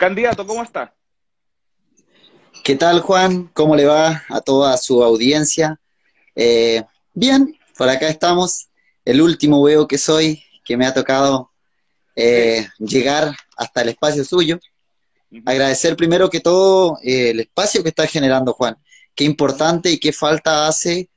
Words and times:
Candidato, 0.00 0.46
¿cómo 0.46 0.62
está? 0.62 0.94
¿Qué 2.64 2.74
tal, 2.74 3.00
Juan? 3.00 3.50
¿Cómo 3.52 3.76
le 3.76 3.84
va 3.84 4.22
a 4.30 4.40
toda 4.40 4.74
su 4.78 5.04
audiencia? 5.04 5.78
Eh, 6.34 6.82
bien, 7.12 7.54
por 7.76 7.86
acá 7.90 8.08
estamos. 8.08 8.70
El 9.04 9.20
último 9.20 9.62
veo 9.62 9.86
que 9.86 9.98
soy, 9.98 10.42
que 10.64 10.78
me 10.78 10.86
ha 10.86 10.94
tocado 10.94 11.50
eh, 12.16 12.66
llegar 12.78 13.36
hasta 13.58 13.82
el 13.82 13.90
espacio 13.90 14.24
suyo. 14.24 14.58
Agradecer 15.44 15.96
primero 15.96 16.30
que 16.30 16.40
todo 16.40 16.96
eh, 17.02 17.28
el 17.32 17.40
espacio 17.40 17.82
que 17.82 17.90
está 17.90 18.06
generando, 18.06 18.54
Juan. 18.54 18.78
Qué 19.14 19.24
importante 19.24 19.90
y 19.90 20.00
qué 20.00 20.14
falta 20.14 20.66
hace 20.66 21.10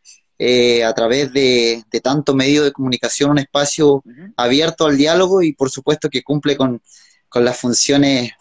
a 0.85 0.93
través 0.93 1.31
de, 1.31 1.85
tanto 2.03 2.35
medio 2.35 2.65
de 2.65 2.73
comunicación 2.73 3.31
un 3.31 3.39
espacio 3.39 4.03
abierto 4.35 4.85
al 4.85 4.97
diálogo 4.97 5.41
y 5.41 5.53
por 5.53 5.69
supuesto 5.69 6.09
que 6.09 6.21
cumple 6.21 6.57
con, 6.57 6.81
con 7.29 7.45
las 7.45 7.57
funciones 7.57 8.33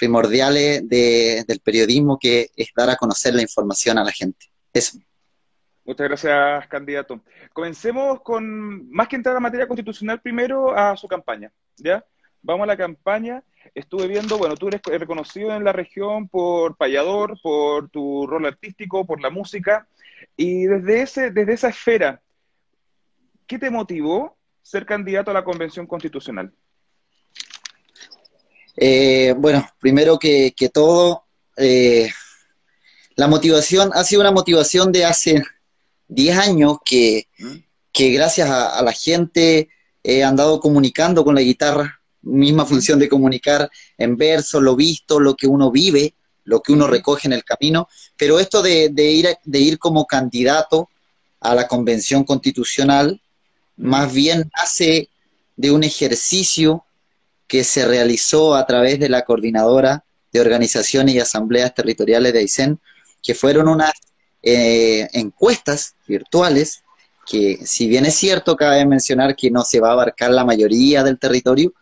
primordiales 0.00 0.88
del 0.88 1.60
periodismo, 1.62 2.18
que 2.18 2.48
es 2.56 2.70
dar 2.74 2.88
a 2.88 2.96
conocer 2.96 3.34
la 3.34 3.42
información 3.42 3.98
a 3.98 4.04
la 4.04 4.10
gente. 4.10 4.46
Eso. 4.72 4.98
Muchas 5.84 6.08
gracias, 6.08 6.66
candidato. 6.68 7.20
Comencemos 7.52 8.22
con, 8.22 8.90
más 8.90 9.08
que 9.08 9.16
entrar 9.16 9.36
a 9.36 9.40
materia 9.40 9.66
constitucional, 9.66 10.18
primero 10.20 10.74
a 10.74 10.96
su 10.96 11.06
campaña, 11.06 11.52
¿ya? 11.76 12.02
Vamos 12.40 12.64
a 12.64 12.68
la 12.68 12.78
campaña. 12.78 13.42
Estuve 13.74 14.08
viendo, 14.08 14.38
bueno, 14.38 14.56
tú 14.56 14.68
eres 14.68 14.80
reconocido 14.84 15.54
en 15.54 15.64
la 15.64 15.72
región 15.72 16.28
por 16.28 16.76
payador, 16.76 17.38
por 17.42 17.90
tu 17.90 18.26
rol 18.26 18.46
artístico, 18.46 19.04
por 19.04 19.20
la 19.20 19.28
música, 19.28 19.86
y 20.34 20.64
desde, 20.64 21.02
ese, 21.02 21.30
desde 21.30 21.52
esa 21.52 21.68
esfera, 21.68 22.22
¿qué 23.46 23.58
te 23.58 23.68
motivó 23.68 24.34
ser 24.62 24.86
candidato 24.86 25.30
a 25.30 25.34
la 25.34 25.44
Convención 25.44 25.86
Constitucional? 25.86 26.52
Eh, 28.76 29.34
bueno, 29.36 29.68
primero 29.78 30.18
que, 30.18 30.52
todo, 30.72 31.24
eh, 31.56 32.10
la 33.16 33.26
motivación 33.26 33.90
ha 33.94 34.04
sido 34.04 34.20
una 34.20 34.30
motivación 34.30 34.92
de 34.92 35.04
hace 35.04 35.42
10 36.08 36.38
años 36.38 36.78
que, 36.84 37.28
gracias 37.94 38.48
a, 38.48 38.82
la 38.82 38.92
gente 38.92 39.68
he 40.02 40.24
andado 40.24 40.60
comunicando 40.60 41.24
con 41.24 41.34
la 41.34 41.42
guitarra, 41.42 42.00
misma 42.22 42.66
función 42.66 42.98
de 42.98 43.08
comunicar 43.08 43.70
en 43.96 44.16
verso, 44.16 44.60
lo 44.60 44.76
visto, 44.76 45.20
lo 45.20 45.34
que 45.36 45.46
uno 45.46 45.70
vive, 45.70 46.14
lo 46.44 46.62
que 46.62 46.72
uno 46.72 46.86
recoge 46.86 47.28
en 47.28 47.32
el 47.32 47.44
camino, 47.44 47.88
pero 48.16 48.38
esto 48.38 48.62
de, 48.62 48.90
ir, 48.96 49.28
de 49.44 49.58
ir 49.58 49.78
como 49.78 50.06
candidato 50.06 50.88
a 51.40 51.54
la 51.54 51.68
convención 51.68 52.24
constitucional, 52.24 53.20
más 53.76 54.12
bien 54.12 54.50
nace 54.56 55.08
de 55.56 55.70
un 55.70 55.84
ejercicio 55.84 56.84
que 57.50 57.64
se 57.64 57.84
realizó 57.84 58.54
a 58.54 58.64
través 58.64 59.00
de 59.00 59.08
la 59.08 59.24
coordinadora 59.24 60.04
de 60.32 60.40
organizaciones 60.40 61.16
y 61.16 61.18
asambleas 61.18 61.74
territoriales 61.74 62.32
de 62.32 62.38
Aysén, 62.38 62.78
que 63.20 63.34
fueron 63.34 63.66
unas 63.66 63.90
eh, 64.40 65.08
encuestas 65.14 65.96
virtuales 66.06 66.84
que, 67.26 67.58
si 67.66 67.88
bien 67.88 68.06
es 68.06 68.14
cierto, 68.14 68.54
cabe 68.54 68.86
mencionar 68.86 69.34
que 69.34 69.50
no 69.50 69.64
se 69.64 69.80
va 69.80 69.88
a 69.88 69.92
abarcar 69.94 70.30
la 70.30 70.44
mayoría 70.44 71.02
del 71.02 71.18
territorio, 71.18 71.74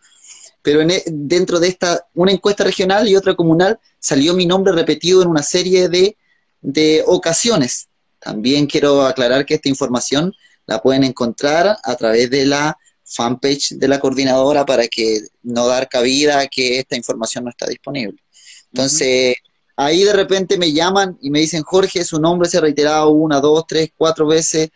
pero 0.63 0.81
e, 0.81 1.03
dentro 1.05 1.59
de 1.59 1.67
esta, 1.67 2.07
una 2.15 2.31
encuesta 2.31 2.63
regional 2.63 3.07
y 3.07 3.15
otra 3.15 3.35
comunal, 3.35 3.79
salió 3.99 4.33
mi 4.33 4.47
nombre 4.47 4.73
repetido 4.73 5.21
en 5.21 5.27
una 5.27 5.43
serie 5.43 5.87
de, 5.87 6.17
de 6.61 7.03
ocasiones. 7.05 7.89
También 8.17 8.65
quiero 8.65 9.05
aclarar 9.05 9.45
que 9.45 9.53
esta 9.53 9.69
información 9.69 10.33
la 10.65 10.81
pueden 10.81 11.03
encontrar 11.03 11.77
a 11.83 11.95
través 11.95 12.31
de 12.31 12.47
la 12.47 12.75
fanpage 13.09 13.71
de 13.71 13.87
la 13.87 13.99
coordinadora 13.99 14.65
para 14.65 14.87
que 14.87 15.21
no 15.43 15.67
dar 15.67 15.89
cabida 15.89 16.39
a 16.39 16.47
que 16.47 16.79
esta 16.79 16.95
información 16.95 17.43
no 17.43 17.49
está 17.49 17.65
disponible. 17.65 18.21
Entonces, 18.71 19.35
ahí 19.75 20.03
de 20.03 20.13
repente 20.13 20.57
me 20.57 20.71
llaman 20.71 21.17
y 21.21 21.31
me 21.31 21.39
dicen, 21.39 21.63
Jorge, 21.63 22.03
su 22.03 22.19
nombre 22.19 22.47
se 22.47 22.57
ha 22.57 22.61
reiterado 22.61 23.09
una, 23.09 23.39
dos, 23.39 23.65
tres, 23.67 23.89
cuatro 23.97 24.27
veces, 24.27 24.69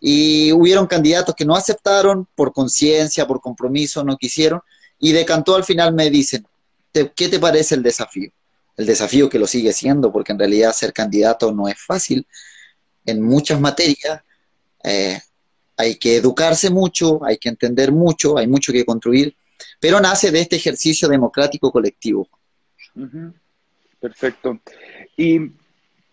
y 0.00 0.52
hubieron 0.52 0.86
candidatos 0.86 1.34
que 1.34 1.46
no 1.46 1.56
aceptaron 1.56 2.28
por 2.34 2.52
conciencia, 2.52 3.26
por 3.26 3.40
compromiso, 3.40 4.04
no 4.04 4.16
quisieron, 4.16 4.60
y 4.98 5.12
decantó 5.12 5.56
al 5.56 5.64
final 5.64 5.94
me 5.94 6.10
dicen, 6.10 6.46
¿qué 6.92 7.28
te 7.28 7.38
parece 7.38 7.74
el 7.74 7.82
desafío? 7.82 8.30
El 8.76 8.86
desafío 8.86 9.28
que 9.28 9.38
lo 9.38 9.46
sigue 9.46 9.72
siendo, 9.72 10.12
porque 10.12 10.32
en 10.32 10.38
realidad 10.38 10.72
ser 10.72 10.92
candidato 10.92 11.52
no 11.52 11.68
es 11.68 11.80
fácil 11.80 12.26
en 13.06 13.22
muchas 13.22 13.60
materias. 13.60 14.22
Eh, 14.82 15.20
hay 15.76 15.96
que 15.96 16.16
educarse 16.16 16.70
mucho, 16.70 17.24
hay 17.24 17.38
que 17.38 17.48
entender 17.48 17.92
mucho, 17.92 18.38
hay 18.38 18.46
mucho 18.46 18.72
que 18.72 18.84
construir, 18.84 19.36
pero 19.80 20.00
nace 20.00 20.30
de 20.30 20.40
este 20.40 20.56
ejercicio 20.56 21.08
democrático 21.08 21.70
colectivo. 21.70 22.28
Perfecto. 24.00 24.60
Y 25.16 25.40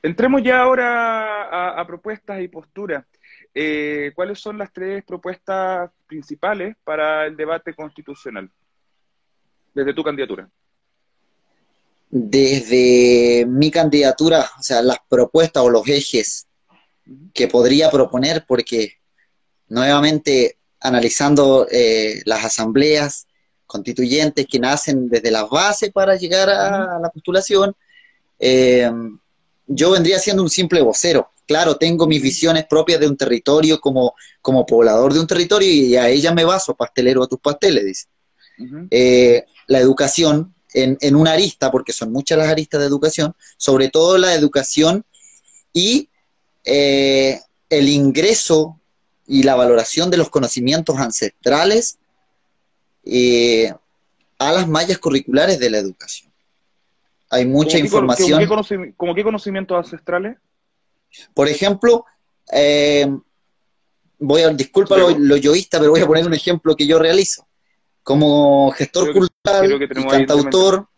entremos 0.02 0.42
ya 0.44 0.62
ahora 0.62 1.80
a, 1.80 1.86
propuestas 1.86 2.42
y 2.42 2.48
posturas. 2.48 3.06
Eh, 3.54 4.12
¿Cuáles 4.16 4.40
son 4.40 4.58
las 4.58 4.72
tres 4.72 5.04
propuestas 5.04 5.92
principales 6.08 6.76
para 6.84 7.26
el 7.26 7.36
debate 7.36 7.74
constitucional 7.74 8.50
desde 9.74 9.94
tu 9.94 10.04
candidatura? 10.04 10.50
Desde 12.10 13.46
mi 13.48 13.72
candidatura, 13.72 14.50
o 14.58 14.64
sea, 14.64 14.82
las 14.82 14.98
propuestas 15.08 15.64
o 15.64 15.70
los 15.70 15.88
ejes 15.88 16.48
que 17.34 17.48
podría 17.48 17.90
proponer, 17.90 18.46
porque 18.48 19.01
nuevamente 19.72 20.58
analizando 20.82 21.66
eh, 21.72 22.22
las 22.26 22.44
asambleas 22.44 23.26
constituyentes 23.66 24.46
que 24.46 24.60
nacen 24.60 25.08
desde 25.08 25.32
las 25.32 25.50
bases 25.50 25.92
para 25.92 26.18
llegar 26.18 26.50
a, 26.50 27.00
la 27.00 27.10
postulación, 27.10 27.74
eh, 28.38 28.92
yo 29.68 29.92
vendría 29.92 30.20
siendo 30.20 30.44
un 30.44 30.50
simple 30.50 30.82
vocero. 30.82 31.30
Claro, 31.48 31.78
tengo 31.78 32.06
mis 32.06 32.22
visiones 32.22 32.66
propias 32.66 33.00
de 33.00 33.08
un 33.08 33.16
territorio 33.16 33.80
como, 33.80 34.14
como 34.42 34.66
poblador 34.66 35.14
de 35.14 35.22
un 35.22 35.28
territorio 35.28 35.72
y 35.72 35.96
a 35.96 36.10
ella 36.10 36.34
me 36.34 36.44
baso, 36.44 36.76
pastelero 36.76 37.24
a 37.24 37.28
tus 37.28 37.40
pasteles, 37.40 37.86
dice. 37.86 38.06
Eh, 38.92 39.46
la 39.68 39.80
educación 39.80 40.54
en, 40.74 40.98
en, 41.00 41.16
una 41.16 41.32
arista, 41.32 41.72
porque 41.72 41.94
son 41.94 42.12
muchas 42.12 42.38
las 42.38 42.50
aristas 42.50 42.82
de 42.82 42.88
educación, 42.88 43.34
sobre 43.58 43.90
todo 43.90 44.18
la 44.18 44.34
educación 44.36 45.06
y 45.74 46.10
el 46.64 47.90
ingreso 47.90 48.81
y 49.32 49.44
la 49.44 49.56
valoración 49.56 50.12
de 50.12 50.18
los 50.18 50.30
conocimientos 50.30 50.98
ancestrales 50.98 51.98
eh, 53.06 53.74
a 54.38 54.52
las 54.52 54.68
mallas 54.68 54.98
curriculares 54.98 55.58
de 55.58 55.70
la 55.70 55.78
educación. 55.78 56.30
Hay 57.30 57.46
mucha 57.46 57.78
información. 57.78 58.46
¿Cómo 58.98 59.16
qué 59.16 59.24
conocimientos 59.24 59.78
ancestrales? 59.78 60.38
Por 61.34 61.48
ejemplo, 61.48 62.04
eh, 62.52 63.08
voy 64.20 64.42
a, 64.42 64.50
disculpa 64.50 64.98
lo, 64.98 65.38
yoísta, 65.38 65.80
pero 65.80 65.92
voy 65.92 66.02
a 66.02 66.08
poner 66.08 66.28
un 66.28 66.34
ejemplo 66.34 66.76
que 66.76 66.86
yo 66.86 67.00
realizo. 67.00 67.48
Como 68.04 68.70
gestor 68.72 69.14
cultural 69.14 69.82
y 69.82 70.08
cantautor. 70.08 70.90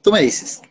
Tú 0.00 0.12
me 0.12 0.22
dices. 0.22 0.62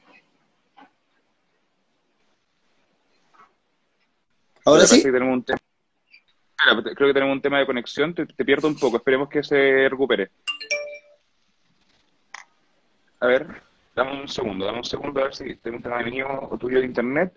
Ahora 4.70 4.86
sí. 4.86 5.02
creo 5.02 5.14
que 6.96 7.14
tenemos 7.14 7.34
un 7.34 7.42
tema 7.42 7.58
de 7.58 7.66
conexión, 7.66 8.14
te, 8.14 8.28
pierdo 8.46 8.68
un 8.68 8.78
poco, 8.78 8.98
esperemos 8.98 9.28
que 9.28 9.42
se 9.42 9.90
recupere. 9.90 10.30
A 13.20 13.26
ver, 13.26 13.48
dame 13.96 14.22
un 14.22 14.28
segundo, 14.28 14.66
dame 14.66 14.78
un 14.78 14.84
segundo 14.84 15.20
a 15.20 15.24
ver 15.24 15.34
si 15.34 15.56
tengo 15.56 15.78
un 15.78 15.84
tema 15.84 15.98
de 15.98 16.12
mío 16.12 16.28
o 16.52 16.58
tuyo 16.58 16.80
de 16.80 16.86
internet. 16.86 17.34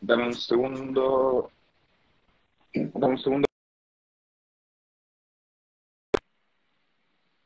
Dame 0.00 0.26
un 0.26 0.34
segundo. 0.34 1.52
Dame 2.74 3.12
un 3.12 3.18
segundo. 3.18 3.46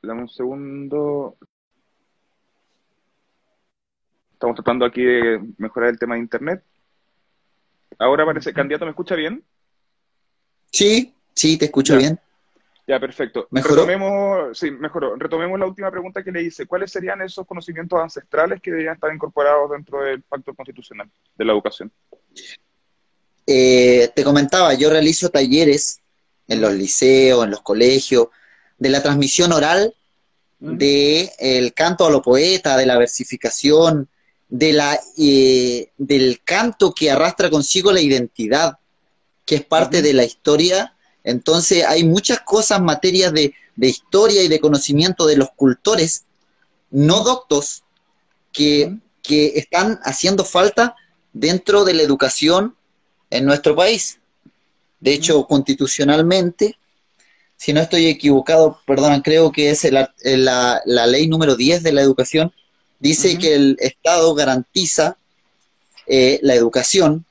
Dame 0.03 0.23
un 0.23 0.29
segundo. 0.29 1.37
Estamos 4.33 4.57
tratando 4.57 4.87
aquí 4.87 5.03
de 5.05 5.41
mejorar 5.59 5.91
el 5.91 5.99
tema 5.99 6.15
de 6.15 6.23
internet. 6.23 6.65
Ahora 7.99 8.25
parece, 8.27 8.53
candidato, 8.53 8.85
¿me 8.85 8.91
escucha 8.91 9.15
bien? 9.15 9.43
Sí, 10.71 11.15
sí, 11.35 11.57
te 11.57 11.67
escucho 11.67 11.97
bien. 11.97 12.19
Ya, 12.87 13.01
perfecto. 13.01 13.49
Retomemos, 13.51 14.57
sí, 14.57 14.71
mejoró. 14.71 15.17
Retomemos 15.17 15.59
la 15.59 15.67
última 15.67 15.91
pregunta 15.91 16.23
que 16.23 16.31
le 16.31 16.43
hice. 16.43 16.67
¿Cuáles 16.67 16.93
serían 16.93 17.21
esos 17.21 17.45
conocimientos 17.47 18.01
ancestrales 18.01 18.61
que 18.61 18.71
deberían 18.71 18.95
estar 18.95 19.13
incorporados 19.13 19.71
dentro 19.73 20.03
del 20.03 20.23
pacto 20.23 20.55
constitucional 20.55 21.11
de 21.35 21.45
la 21.45 21.53
educación? 21.53 21.91
Eh, 23.47 24.11
te 24.15 24.23
comentaba, 24.23 24.75
yo 24.75 24.89
realizo 24.89 25.31
talleres 25.31 26.01
en 26.47 26.61
los 26.61 26.75
liceos, 26.75 27.45
en 27.45 27.51
los 27.51 27.63
colegios, 27.63 28.29
de 28.79 28.89
la 28.89 29.03
transmisión 29.03 29.53
oral 29.53 29.95
de 30.59 31.31
el 31.39 31.75
canto 31.75 32.07
a 32.07 32.11
lo 32.11 32.23
poeta, 32.23 32.77
de 32.77 32.87
la 32.87 32.99
versificación, 32.99 34.09
de 34.49 34.73
la, 34.73 34.99
eh, 35.17 35.91
del 35.99 36.41
canto 36.45 36.93
que 36.93 37.11
arrastra 37.11 37.51
consigo 37.51 37.93
la 37.93 38.01
identidad, 38.01 38.79
que 39.45 39.57
es 39.57 39.65
parte 39.65 40.03
de 40.03 40.13
la 40.13 40.25
historia. 40.25 40.95
Entonces 41.25 41.85
hay 41.85 42.05
muchas 42.05 42.41
cosas, 42.41 42.81
materias 42.81 43.33
de 43.33 43.55
de 43.77 43.89
historia 43.89 44.43
y 44.43 44.49
de 44.49 44.59
conocimiento 44.59 45.27
de 45.27 45.37
los 45.37 45.51
cultores 45.55 46.25
no 46.91 47.23
doctos 47.23 47.85
que, 48.53 48.97
que 49.23 49.59
están 49.59 50.01
haciendo 50.03 50.45
falta 50.45 50.97
dentro 51.33 51.85
de 51.85 51.95
la 51.95 52.03
educación 52.03 52.75
en 53.31 53.45
nuestro 53.45 53.77
país. 53.77 54.19
De 54.99 55.13
hecho, 55.13 55.47
constitucionalmente, 55.47 56.79
si 57.57 57.73
no 57.73 57.81
estoy 57.81 58.07
equivocado, 58.07 58.81
perdón, 58.87 59.21
creo 59.21 59.53
que 59.53 59.71
es 59.71 59.85
la, 59.93 60.13
la, 60.25 61.07
ley 61.07 61.29
número 61.29 61.55
10 61.55 61.83
de 61.83 61.93
la 61.93 62.01
educación, 62.01 62.53
dice 62.99 63.39
que 63.39 63.55
el 63.55 63.77
Estado 63.81 64.35
garantiza 64.35 65.17
eh, 66.07 66.39
la 66.43 66.55
educación 66.55 67.25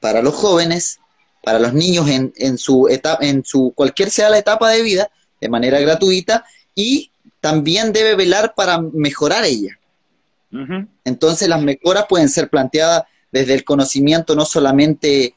para 0.00 0.22
los 0.22 0.34
jóvenes, 0.34 1.00
para 1.42 1.58
los 1.58 1.74
niños 1.74 2.08
en, 2.08 2.32
en, 2.36 2.58
su 2.58 2.88
etapa, 2.88 3.24
en 3.24 3.44
su 3.44 3.72
cualquier 3.74 4.10
sea 4.10 4.30
la 4.30 4.38
etapa 4.38 4.70
de 4.70 4.82
vida, 4.82 5.10
de 5.40 5.48
manera 5.48 5.80
gratuita, 5.80 6.44
y 6.74 7.10
también 7.40 7.92
debe 7.92 8.14
velar 8.14 8.54
para 8.54 8.80
mejorar 8.80 9.44
ella. 9.44 9.78
Entonces 11.04 11.48
las 11.48 11.60
mejoras 11.60 12.06
pueden 12.08 12.28
ser 12.28 12.48
planteadas 12.48 13.02
desde 13.32 13.54
el 13.54 13.64
conocimiento 13.64 14.36
no 14.36 14.44
solamente 14.44 15.34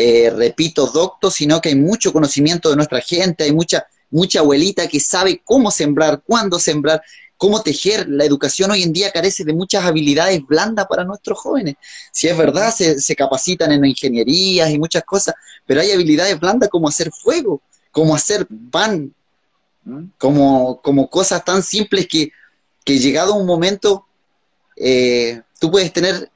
eh, 0.00 0.30
repito, 0.30 0.86
docto, 0.86 1.28
sino 1.28 1.60
que 1.60 1.70
hay 1.70 1.74
mucho 1.74 2.12
conocimiento 2.12 2.70
de 2.70 2.76
nuestra 2.76 3.00
gente, 3.00 3.42
hay 3.42 3.52
mucha, 3.52 3.86
mucha 4.10 4.38
abuelita 4.38 4.86
que 4.86 5.00
sabe 5.00 5.42
cómo 5.44 5.72
sembrar, 5.72 6.22
cuándo 6.24 6.60
sembrar, 6.60 7.02
cómo 7.38 7.62
tejer. 7.62 8.06
La 8.08 8.24
educación 8.24 8.70
hoy 8.70 8.82
en 8.82 8.92
día 8.92 9.10
carece 9.10 9.44
de 9.44 9.54
muchas 9.54 9.84
habilidades 9.84 10.44
blandas 10.46 10.86
para 10.86 11.04
nuestros 11.04 11.38
jóvenes. 11.38 11.76
Si 12.12 12.28
es 12.28 12.36
verdad, 12.36 12.74
se, 12.74 13.16
capacitan 13.16 13.72
en 13.72 13.86
ingenierías 13.86 14.68
y 14.68 14.78
muchas 14.78 15.04
cosas, 15.04 15.34
pero 15.64 15.80
hay 15.80 15.92
habilidades 15.92 16.38
blandas 16.38 16.68
como 16.68 16.88
hacer 16.88 17.10
fuego, 17.10 17.62
como 17.90 18.14
hacer 18.14 18.46
pan, 18.70 19.14
como, 20.18 20.82
como 20.82 21.08
cosas 21.08 21.42
tan 21.42 21.62
simples 21.62 22.06
que, 22.06 22.30
que 22.84 22.98
llegado 22.98 23.34
un 23.34 23.46
momento, 23.46 24.04
eh, 24.76 25.40
tú 25.58 25.70
puedes 25.70 25.92
tener, 25.92 26.30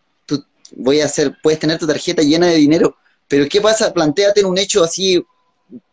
voy 0.75 1.01
a 1.01 1.05
hacer, 1.05 1.37
puedes 1.43 1.61
tener 1.61 1.79
tu 1.79 1.87
tarjeta 1.87 2.23
llena 2.23 2.47
de 2.47 2.57
dinero, 2.57 2.97
pero 3.29 3.47
¿qué 3.49 3.61
pasa? 3.61 3.93
Plantéate 3.93 4.41
en 4.41 4.47
un 4.47 4.57
hecho 4.57 4.83
así, 4.83 5.23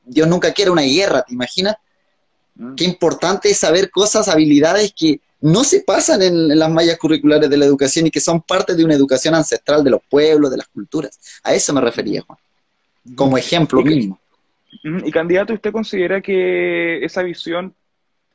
Dios 0.05 0.27
nunca 0.27 0.53
quiere 0.53 0.71
una 0.71 0.83
guerra, 0.83 1.23
¿te 1.23 1.33
imaginas? 1.33 1.75
Mm. 2.59 2.75
Qué 2.75 2.83
importante 2.83 3.49
es 3.49 3.57
saber 3.57 3.89
cosas, 3.89 4.27
habilidades 4.27 4.93
que 4.93 5.21
no 5.39 5.63
se 5.63 5.79
pasan 5.81 6.21
en, 6.21 6.59
las 6.59 6.69
mallas 6.69 6.97
curriculares 6.97 7.49
de 7.49 7.57
la 7.57 7.65
educación 7.65 8.07
y 8.07 8.11
que 8.11 8.19
son 8.19 8.41
parte 8.41 8.75
de 8.75 8.83
una 8.83 8.93
educación 8.93 9.33
ancestral 9.33 9.81
de 9.81 9.91
los 9.91 10.01
pueblos, 10.09 10.51
de 10.51 10.57
las 10.57 10.67
culturas. 10.67 11.17
A 11.43 11.53
eso 11.53 11.73
me 11.73 11.79
refería, 11.79 12.21
Juan. 12.21 12.37
Como 13.15 13.37
ejemplo 13.37 13.81
mínimo. 13.81 14.19
Y 14.83 15.09
candidato, 15.11 15.53
¿usted 15.53 15.71
considera 15.71 16.21
que 16.21 17.03
esa 17.03 17.23
visión 17.23 17.73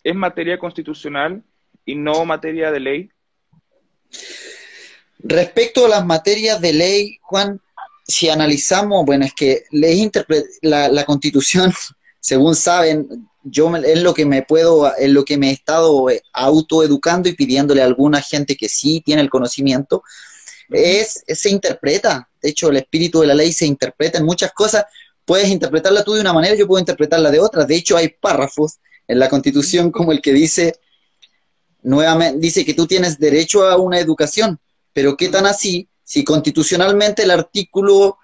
es 0.02 0.14
materia 0.14 0.58
constitucional 0.58 1.42
y 1.84 1.94
no 1.94 2.24
materia 2.24 2.70
de 2.70 2.80
ley? 2.80 3.10
Respecto 5.18 5.84
a 5.84 5.88
las 5.90 6.06
materias 6.06 6.60
de 6.62 6.72
ley, 6.72 7.18
Juan, 7.20 7.60
si 8.06 8.30
analizamos, 8.30 9.04
bueno, 9.04 9.26
es 9.26 9.34
que 9.34 9.64
la, 9.70 10.88
la 10.88 11.04
constitución, 11.04 11.72
según 12.20 12.54
saben, 12.54 13.28
yo 13.44 13.74
es 13.76 14.02
lo 14.02 14.14
que 14.14 14.24
me 14.24 14.42
puedo, 14.42 14.94
es 14.96 15.10
lo 15.10 15.24
que 15.24 15.36
me 15.36 15.50
he 15.50 15.52
estado 15.52 16.10
eh, 16.10 16.22
autoeducando 16.32 17.28
y 17.28 17.34
pidiéndole 17.34 17.82
a 17.82 17.84
alguna 17.84 18.20
gente 18.20 18.56
que 18.56 18.68
sí 18.68 19.02
tiene 19.04 19.22
el 19.22 19.30
conocimiento, 19.30 20.02
es, 20.70 21.22
se 21.28 21.50
interpreta. 21.50 22.28
De 22.40 22.48
hecho, 22.48 22.70
el 22.70 22.78
espíritu 22.78 23.20
de 23.20 23.26
la 23.28 23.34
ley 23.34 23.52
se 23.52 23.66
interpreta 23.66 24.18
en 24.18 24.24
muchas 24.24 24.52
cosas. 24.52 24.84
Puedes 25.24 25.48
interpretarla 25.48 26.02
tú 26.02 26.14
de 26.14 26.22
una 26.22 26.32
manera, 26.32 26.54
yo 26.54 26.66
puedo 26.66 26.80
interpretarla 26.80 27.30
de 27.30 27.40
otra. 27.40 27.64
De 27.64 27.76
hecho, 27.76 27.96
hay 27.96 28.08
párrafos 28.08 28.78
en 29.06 29.18
la 29.18 29.28
Constitución 29.28 29.90
como 29.90 30.12
el 30.12 30.22
que 30.22 30.32
dice, 30.32 30.74
nuevamente, 31.82 32.38
dice 32.40 32.64
que 32.64 32.74
tú 32.74 32.86
tienes 32.86 33.18
derecho 33.18 33.66
a 33.66 33.76
una 33.76 33.98
educación, 33.98 34.58
pero 34.92 35.16
¿qué 35.16 35.28
tan 35.28 35.46
así 35.46 35.88
si 36.02 36.24
constitucionalmente 36.24 37.22
el 37.22 37.30
artículo, 37.30 38.18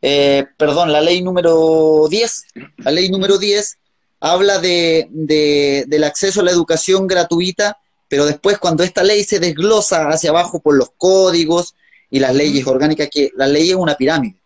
eh, 0.00 0.46
perdón, 0.56 0.92
la 0.92 1.00
ley 1.00 1.22
número 1.22 2.06
10, 2.08 2.44
la 2.78 2.90
ley 2.90 3.10
número 3.10 3.38
10 3.38 3.78
habla 4.24 4.58
de, 4.58 5.06
del 5.86 6.02
acceso 6.02 6.40
a 6.40 6.44
la 6.44 6.50
educación 6.50 7.06
gratuita, 7.06 7.76
pero 8.08 8.24
después 8.24 8.56
cuando 8.56 8.82
esta 8.82 9.02
ley 9.02 9.22
se 9.22 9.38
desglosa 9.38 10.08
hacia 10.08 10.30
abajo 10.30 10.60
por 10.60 10.76
los 10.76 10.92
códigos 10.96 11.74
y 12.08 12.20
las 12.20 12.34
leyes 12.34 12.66
orgánicas, 12.66 13.10
que 13.12 13.32
la 13.36 13.46
ley 13.46 13.68
es 13.68 13.76
una 13.76 13.96
pirámide. 13.96 14.36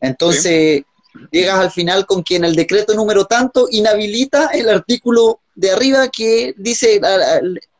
Entonces, 0.00 0.82
llegas 1.30 1.58
al 1.58 1.70
final 1.70 2.06
con 2.06 2.24
que 2.24 2.36
en 2.36 2.46
el 2.46 2.56
decreto 2.56 2.94
número 2.94 3.26
tanto 3.26 3.68
inhabilita 3.70 4.46
el 4.46 4.70
artículo 4.70 5.40
de 5.54 5.72
arriba 5.72 6.08
que 6.08 6.54
dice, 6.56 6.98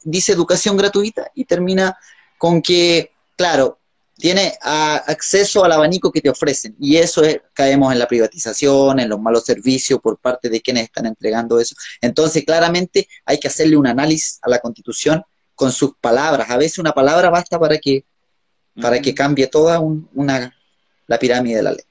dice 0.04 0.32
educación 0.32 0.76
gratuita 0.76 1.30
y 1.34 1.46
termina 1.46 1.96
con 2.36 2.60
que, 2.60 3.12
claro, 3.36 3.78
tiene 4.18 4.52
acceso 4.60 5.64
al 5.64 5.72
abanico 5.72 6.10
que 6.10 6.20
te 6.20 6.28
ofrecen. 6.28 6.74
Y 6.78 6.96
eso 6.96 7.22
es, 7.22 7.40
caemos 7.54 7.92
en 7.92 8.00
la 8.00 8.08
privatización, 8.08 8.98
en 8.98 9.08
los 9.08 9.20
malos 9.20 9.44
servicios 9.44 10.00
por 10.00 10.18
parte 10.18 10.48
de 10.50 10.60
quienes 10.60 10.84
están 10.84 11.06
entregando 11.06 11.60
eso. 11.60 11.76
Entonces, 12.00 12.44
claramente 12.44 13.08
hay 13.24 13.38
que 13.38 13.46
hacerle 13.46 13.76
un 13.76 13.86
análisis 13.86 14.40
a 14.42 14.50
la 14.50 14.58
constitución 14.58 15.22
con 15.54 15.70
sus 15.70 15.94
palabras. 16.00 16.50
A 16.50 16.56
veces 16.56 16.78
una 16.78 16.92
palabra 16.92 17.30
basta 17.30 17.60
para 17.60 17.78
que, 17.78 18.04
para 18.80 19.00
que 19.00 19.14
cambie 19.14 19.46
toda 19.46 19.78
una, 19.78 20.52
la 21.06 21.18
pirámide 21.18 21.56
de 21.56 21.62
la 21.62 21.72
ley. 21.72 21.84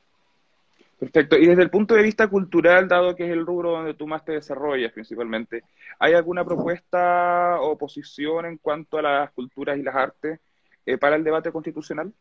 Perfecto. 1.00 1.38
Y 1.38 1.46
desde 1.46 1.62
el 1.62 1.70
punto 1.70 1.94
de 1.94 2.02
vista 2.02 2.28
cultural, 2.28 2.90
dado 2.90 3.16
que 3.16 3.26
es 3.26 3.32
el 3.32 3.46
rubro 3.46 3.72
donde 3.72 3.94
tú 3.94 4.06
más 4.06 4.26
te 4.26 4.34
desarrollas 4.34 4.92
principalmente, 4.92 5.64
¿hay 6.00 6.14
alguna 6.14 6.44
propuesta 6.44 7.62
o 7.62 7.78
posición 7.78 8.48
en 8.48 8.58
cuanto 8.58 8.98
a 8.98 9.02
las 9.02 9.32
culturas 9.32 9.78
y 9.78 9.84
las 9.84 9.96
artes 9.96 10.40
eh, 10.88 10.98
para 10.98 11.18
el 11.18 11.24
debate 11.26 11.52
constitucional? 11.52 12.14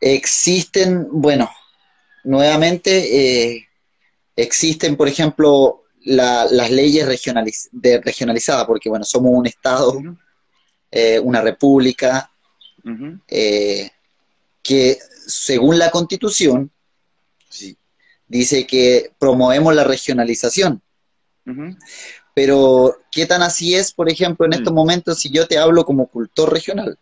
Existen, 0.00 1.06
bueno, 1.08 1.48
nuevamente, 2.24 3.52
eh, 3.54 3.68
existen, 4.34 4.96
por 4.96 5.06
ejemplo, 5.06 5.84
las 6.00 6.70
leyes 6.72 7.06
de 7.70 8.00
regionalizadas, 8.00 8.66
porque, 8.66 8.88
bueno, 8.88 9.04
somos 9.04 9.30
un 9.32 9.46
Estado, 9.46 9.94
eh, 10.90 11.20
una 11.20 11.42
república, 11.42 12.28
que 14.62 14.98
según 15.26 15.78
la 15.78 15.90
Constitución, 15.92 16.72
dice 18.26 18.66
que 18.66 19.12
promovemos 19.16 19.74
la 19.76 19.84
regionalización. 19.84 20.82
Pero, 22.38 23.00
¿qué 23.10 23.26
tan 23.26 23.42
así 23.42 23.74
es, 23.74 23.92
por 23.92 24.08
ejemplo, 24.08 24.46
en 24.46 24.52
estos 24.52 24.72
mm. 24.72 24.76
momentos 24.76 25.18
si 25.18 25.28
yo 25.28 25.48
te 25.48 25.58
hablo 25.58 25.84
como 25.84 26.06
cultor 26.06 26.52
regional? 26.52 26.96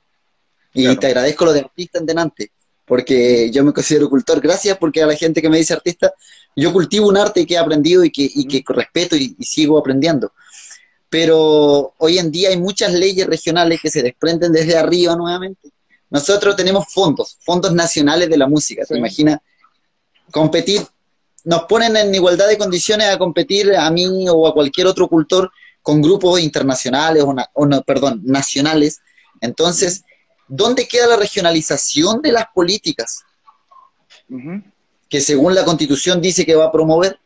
Y 0.73 0.97
te 0.97 1.09
agradezco 1.09 1.45
lo 1.45 1.53
de 1.53 1.61
artista 1.61 1.99
en 1.99 2.07
delante, 2.07 2.53
porque 2.87 3.51
yo 3.51 3.63
me 3.63 3.75
considero 3.75 4.09
cultor. 4.09 4.41
Gracias, 4.41 4.79
porque 4.79 5.03
a 5.03 5.07
la 5.07 5.15
gente 5.15 5.43
que 5.43 5.51
me 5.51 5.59
dice 5.59 5.75
artista, 5.75 6.11
yo 6.57 6.73
cultivo 6.73 7.07
un 7.07 7.19
arte 7.19 7.45
que 7.45 7.53
he 7.53 7.59
aprendido 7.59 8.03
y 8.03 8.11
que, 8.11 8.27
y 8.35 8.49
que 8.49 8.65
mm. 8.67 8.73
respeto 8.73 9.15
y, 9.15 9.37
sigo 9.43 9.77
aprendiendo. 9.77 10.33
Pero 11.11 11.93
hoy 11.99 12.17
en 12.17 12.33
día 12.33 12.49
hay 12.49 12.57
muchas 12.57 12.95
leyes 12.95 13.27
regionales 13.27 13.79
que 13.83 13.91
se 13.91 14.03
desprenden 14.03 14.53
desde 14.53 14.79
arriba 14.79 15.17
nuevamente. 15.17 15.69
Nosotros 16.09 16.57
tenemos 16.57 16.87
fondos, 16.91 17.37
fondos 17.43 17.75
nacionales 17.75 18.31
de 18.31 18.39
la 18.39 18.49
música. 18.49 18.87
¿Te 18.87 18.97
imaginas? 18.97 19.41
Competir 20.31 20.81
nos 21.47 21.63
ponen 21.63 21.97
en 21.97 22.13
igualdad 22.13 22.49
de 22.49 22.59
condiciones 22.59 23.09
a 23.09 23.19
competir 23.19 23.73
a 23.77 23.89
mí 23.89 24.27
o 24.29 24.49
a 24.49 24.53
cualquier 24.53 24.89
otro 24.89 25.07
cultor 25.07 25.53
con 25.81 26.03
grupos 26.03 26.41
internacionales 26.41 27.25
o, 27.55 27.67
no, 27.67 27.83
perdón, 27.83 28.21
nacionales. 28.25 29.01
Entonces, 29.41 30.03
¿dónde 30.49 30.89
queda 30.89 31.07
la 31.07 31.15
regionalización 31.15 32.21
de 32.21 32.33
las 32.33 32.47
políticas? 32.53 33.23
Que 35.09 35.21
según 35.21 35.55
la 35.55 35.65
constitución 35.65 36.21
dice 36.21 36.45
que 36.45 36.57
va 36.57 36.65
a 36.65 36.73
promover. 36.73 37.17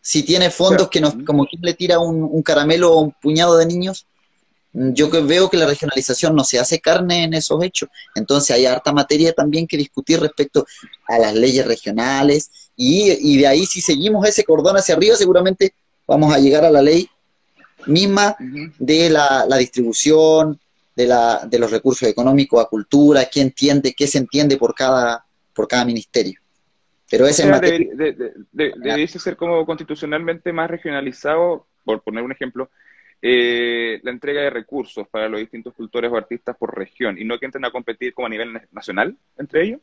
Si 0.00 0.22
tiene 0.22 0.50
fondos 0.50 0.88
que 0.88 1.00
nos, 1.00 1.16
como 1.26 1.46
quien 1.46 1.62
le 1.62 1.74
tira 1.74 1.98
un, 1.98 2.22
un 2.22 2.42
caramelo 2.44 2.92
a 2.92 3.00
un 3.00 3.10
puñado 3.10 3.56
de 3.56 3.66
niños, 3.66 4.06
yo 4.72 5.10
veo 5.26 5.50
que 5.50 5.56
la 5.56 5.66
regionalización 5.66 6.34
no 6.34 6.44
se 6.44 6.58
hace 6.58 6.80
carne 6.80 7.24
en 7.24 7.34
esos 7.34 7.62
hechos. 7.62 7.88
Entonces 8.14 8.54
hay 8.54 8.66
harta 8.66 8.92
materia 8.92 9.32
también 9.32 9.66
que 9.66 9.76
discutir 9.76 10.20
respecto 10.20 10.66
a 11.08 11.18
las 11.18 11.34
leyes 11.34 11.66
regionales 11.66 12.70
y, 12.76 13.38
de 13.38 13.46
ahí 13.46 13.66
si 13.66 13.80
seguimos 13.80 14.26
ese 14.26 14.44
cordón 14.44 14.76
hacia 14.76 14.94
arriba 14.94 15.16
seguramente 15.16 15.74
vamos 16.06 16.32
a 16.32 16.38
llegar 16.38 16.64
a 16.64 16.70
la 16.70 16.82
ley 16.82 17.08
misma 17.86 18.36
de 18.78 19.10
la, 19.10 19.46
distribución 19.58 20.58
de, 20.94 21.06
la, 21.06 21.46
de 21.46 21.58
los 21.58 21.70
recursos 21.70 22.08
económicos 22.08 22.62
a 22.64 22.68
cultura, 22.68 23.24
qué 23.26 23.40
entiende, 23.40 23.94
qué 23.96 24.06
se 24.06 24.18
entiende 24.18 24.56
por 24.56 24.74
cada, 24.74 25.24
por 25.54 25.66
cada 25.66 25.84
ministerio. 25.84 26.40
Pero 27.10 27.26
ese 27.26 27.44
debería 28.52 29.08
ser 29.08 29.36
como 29.36 29.66
constitucionalmente 29.66 30.52
más 30.52 30.70
regionalizado, 30.70 31.66
por 31.84 32.02
poner 32.02 32.22
un 32.22 32.30
ejemplo, 32.30 32.70
eh, 33.22 34.00
la 34.02 34.10
entrega 34.10 34.42
de 34.42 34.50
recursos 34.50 35.06
para 35.08 35.28
los 35.28 35.40
distintos 35.40 35.74
cultores 35.74 36.10
o 36.10 36.16
artistas 36.16 36.56
por 36.56 36.76
región 36.76 37.18
y 37.18 37.24
no 37.24 37.38
que 37.38 37.46
entren 37.46 37.64
a 37.64 37.70
competir 37.70 38.14
como 38.14 38.26
a 38.26 38.30
nivel 38.30 38.52
nacional 38.72 39.16
entre 39.36 39.64
ellos? 39.64 39.80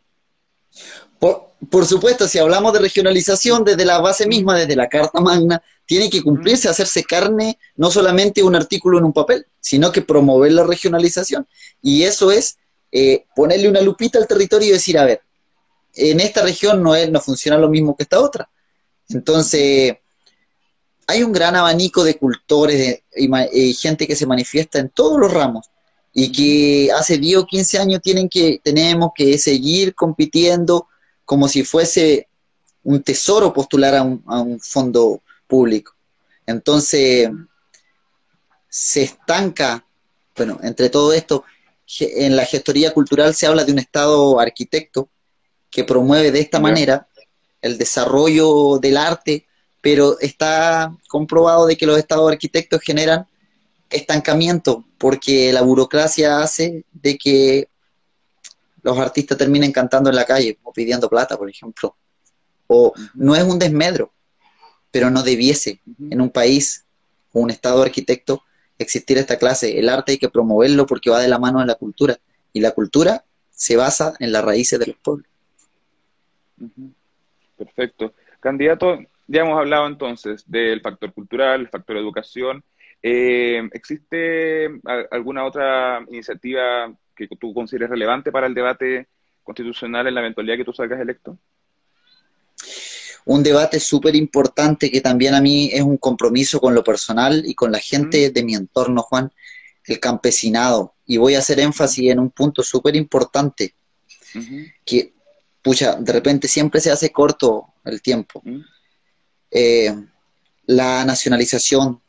Por, 1.20 1.86
supuesto, 1.86 2.28
si 2.28 2.38
hablamos 2.38 2.72
de 2.74 2.80
regionalización, 2.80 3.64
desde 3.64 3.86
la 3.86 4.00
base 4.00 4.28
misma, 4.28 4.58
desde 4.58 4.76
la 4.76 4.88
Carta 4.88 5.20
Magna, 5.20 5.62
tiene 5.86 6.10
que 6.10 6.22
cumplirse, 6.22 6.70
hacerse 6.70 7.04
carne, 7.04 7.58
no 7.76 7.90
solamente 7.90 8.44
un 8.44 8.56
artículo 8.56 9.00
en 9.00 9.06
un 9.06 9.14
papel, 9.14 9.48
sino 9.60 9.92
que 9.92 10.04
promover 10.04 10.52
la 10.52 10.64
regionalización. 10.64 11.48
Y 11.82 12.04
eso 12.04 12.32
es 12.32 12.60
eh, 12.92 13.26
ponerle 13.36 13.70
una 13.70 13.82
lupita 13.82 14.20
al 14.20 14.28
territorio 14.28 14.70
y 14.70 14.74
decir, 14.74 15.00
a 15.00 15.06
ver, 15.06 15.22
en 15.96 16.20
esta 16.20 16.44
región 16.44 16.84
no, 16.84 16.96
es, 16.96 17.10
no 17.10 17.20
funciona 17.20 17.58
lo 17.58 17.70
mismo 17.70 17.96
que 17.96 18.04
esta 18.04 18.20
otra. 18.20 18.48
Entonces, 19.10 19.98
hay 21.08 21.24
un 21.24 21.32
gran 21.32 21.56
abanico 21.56 22.04
de 22.04 22.18
cultores 22.18 23.02
y, 23.16 23.74
gente 23.74 24.06
que 24.06 24.16
se 24.16 24.28
manifiesta 24.28 24.80
en 24.80 24.90
todos 24.90 25.18
los 25.18 25.34
ramos 25.34 25.70
y 26.14 26.32
que 26.32 26.92
hace 26.92 27.18
10 27.18 27.38
o 27.38 27.46
15 27.46 27.80
años 27.80 28.02
tienen 28.02 28.28
que, 28.28 28.60
tenemos 28.62 29.12
que 29.16 29.38
seguir 29.38 29.96
compitiendo 29.96 30.88
como 31.24 31.48
si 31.48 31.64
fuese 31.64 32.28
un 32.84 33.02
tesoro 33.04 33.54
postular 33.54 33.96
a 33.96 34.04
un, 34.04 34.60
fondo 34.60 35.22
público. 35.48 35.94
Entonces, 36.46 37.30
se 38.68 39.04
estanca, 39.04 39.86
bueno, 40.36 40.60
entre 40.62 40.90
todo 40.90 41.14
esto, 41.14 41.46
en 42.00 42.36
la 42.36 42.46
gestoría 42.46 42.94
cultural 42.94 43.34
se 43.34 43.48
habla 43.48 43.64
de 43.64 43.72
un 43.72 43.80
Estado 43.80 44.40
arquitecto 44.40 45.10
que 45.70 45.86
promueve 45.86 46.32
de 46.32 46.42
esta 46.42 46.60
manera 46.60 47.08
el 47.62 47.78
desarrollo 47.78 48.78
del 48.80 48.98
arte, 48.98 49.47
pero 49.88 50.20
está 50.20 50.94
comprobado 51.08 51.66
de 51.66 51.78
que 51.78 51.86
los 51.86 51.98
estados 51.98 52.30
arquitectos 52.30 52.82
generan 52.82 53.26
estancamiento 53.90 54.84
porque 54.98 55.54
la 55.54 55.62
burocracia 55.62 56.42
hace 56.42 56.84
de 56.92 57.18
que 57.18 57.70
los 58.82 58.98
artistas 58.98 59.38
terminen 59.38 59.72
cantando 59.72 60.10
en 60.10 60.18
la 60.18 60.26
calle 60.26 60.60
o 60.62 60.74
pidiendo 60.74 61.08
plata, 61.08 61.38
por 61.38 61.50
ejemplo. 61.50 61.96
O 62.68 62.92
no 63.14 63.34
es 63.34 63.44
un 63.46 63.60
desmedro, 63.60 64.12
pero 64.92 65.10
no 65.10 65.24
debiese 65.24 65.80
en 66.10 66.20
un 66.20 66.32
país 66.32 66.84
o 67.32 67.40
un 67.40 67.50
estado 67.50 67.82
arquitecto 67.82 68.44
existir 68.78 69.18
esta 69.18 69.40
clase. 69.40 69.80
El 69.80 69.88
arte 69.88 70.12
hay 70.12 70.18
que 70.18 70.28
promoverlo 70.28 70.86
porque 70.86 71.12
va 71.12 71.22
de 71.22 71.30
la 71.30 71.40
mano 71.40 71.62
de 71.62 71.66
la 71.66 71.76
cultura. 71.76 72.20
Y 72.52 72.60
la 72.60 72.72
cultura 72.72 73.24
se 73.52 73.78
basa 73.78 74.16
en 74.20 74.34
las 74.34 74.44
raíces 74.44 74.80
de 74.80 74.88
los 74.88 74.98
pueblos. 74.98 75.30
Perfecto. 77.56 78.12
Candidato, 78.42 79.00
ya 79.28 79.42
hemos 79.42 79.60
hablado 79.60 79.88
entonces 79.88 80.44
del 80.50 80.82
factor 80.82 81.14
cultural, 81.14 81.62
el 81.62 81.70
factor 81.70 81.98
educación. 81.98 82.64
Eh, 83.04 83.68
¿Existe 83.74 84.70
alguna 85.12 85.46
otra 85.46 86.04
iniciativa 86.10 86.92
que 87.16 87.28
tú 87.28 87.54
consideres 87.54 87.90
relevante 87.90 88.32
para 88.32 88.48
el 88.48 88.54
debate 88.54 89.08
constitucional 89.44 90.08
en 90.08 90.16
la 90.16 90.22
eventualidad 90.22 90.58
que 90.58 90.66
tú 90.66 90.74
salgas 90.74 91.00
electo? 91.00 91.38
Un 93.26 93.44
debate 93.44 93.80
súper 93.82 94.16
importante 94.16 94.90
que 94.90 95.02
también 95.02 95.34
a 95.34 95.42
mí 95.42 95.70
es 95.74 95.82
un 95.82 95.98
compromiso 95.98 96.62
con 96.62 96.74
lo 96.74 96.84
personal 96.84 97.44
y 97.46 97.54
con 97.54 97.72
la 97.72 97.80
gente 97.80 98.32
de 98.32 98.44
mi 98.44 98.56
entorno, 98.56 99.02
Juan, 99.02 99.30
el 99.84 100.00
campesinado. 100.00 100.96
Y 101.06 101.18
voy 101.18 101.36
a 101.36 101.40
hacer 101.40 101.60
énfasis 101.60 102.12
en 102.12 102.20
un 102.20 102.30
punto 102.30 102.64
súper 102.64 102.96
importante, 102.96 103.74
que, 104.86 105.14
pucha, 105.62 105.96
de 105.96 106.14
repente 106.14 106.48
siempre 106.48 106.80
se 106.80 106.92
hace 106.92 107.12
corto 107.12 107.74
el 107.84 108.02
tiempo. 108.02 108.42
Eh, 109.52 109.96
la 110.66 111.06
nacionalización 111.06 112.02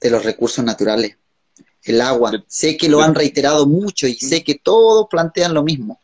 de 0.00 0.10
los 0.10 0.24
recursos 0.24 0.64
naturales 0.64 1.16
el 1.84 2.00
agua. 2.00 2.32
Sé 2.46 2.76
que 2.76 2.88
lo 2.88 3.02
han 3.02 3.14
reiterado 3.14 3.66
mucho 3.66 4.06
y 4.06 4.14
sé 4.14 4.42
que 4.42 4.56
todos 4.56 5.06
plantean 5.10 5.54
lo 5.54 5.62
mismo. 5.62 6.00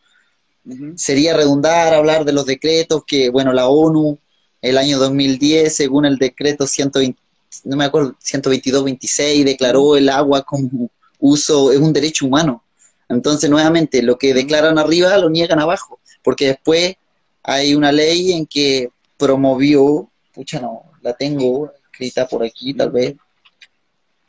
Sería 0.94 1.34
redundar 1.34 1.94
hablar 1.94 2.24
de 2.24 2.32
los 2.32 2.46
decretos 2.46 3.02
que, 3.06 3.30
bueno, 3.30 3.52
la 3.52 3.68
ONU 3.68 4.18
el 4.60 4.76
año 4.76 4.98
2010, 4.98 5.74
según 5.74 6.04
el 6.04 6.18
decreto 6.18 6.66
120, 6.66 7.18
no 7.64 7.76
me 7.76 7.86
acuerdo, 7.86 8.14
122-26, 8.22 9.44
declaró 9.44 9.96
el 9.96 10.10
agua 10.10 10.42
como 10.42 10.90
uso, 11.18 11.72
es 11.72 11.78
un 11.78 11.92
derecho 11.92 12.26
humano. 12.26 12.62
Entonces, 13.08 13.48
nuevamente, 13.48 14.02
lo 14.02 14.18
que 14.18 14.34
declaran 14.34 14.78
arriba 14.78 15.16
lo 15.16 15.30
niegan 15.30 15.58
abajo, 15.58 15.98
porque 16.22 16.48
después 16.48 16.94
hay 17.42 17.74
una 17.74 17.90
ley 17.90 18.32
en 18.32 18.46
que 18.46 18.90
promovió, 19.16 20.09
pucha, 20.32 20.60
no, 20.60 20.84
la 21.02 21.12
tengo 21.12 21.72
escrita 21.90 22.26
por 22.26 22.44
aquí 22.44 22.74
tal 22.74 22.90
vez, 22.90 23.16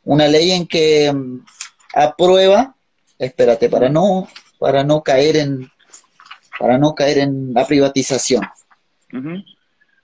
una 0.04 0.28
ley 0.28 0.52
en 0.52 0.66
que 0.66 1.12
mm, 1.12 1.44
aprueba, 1.94 2.74
espérate, 3.18 3.68
para 3.68 3.88
no, 3.88 4.28
para 4.58 4.84
no 4.84 5.02
caer 5.02 5.36
en, 5.36 5.70
para 6.58 6.78
no 6.78 6.94
caer 6.94 7.18
en 7.18 7.52
la 7.52 7.66
privatización. 7.66 8.42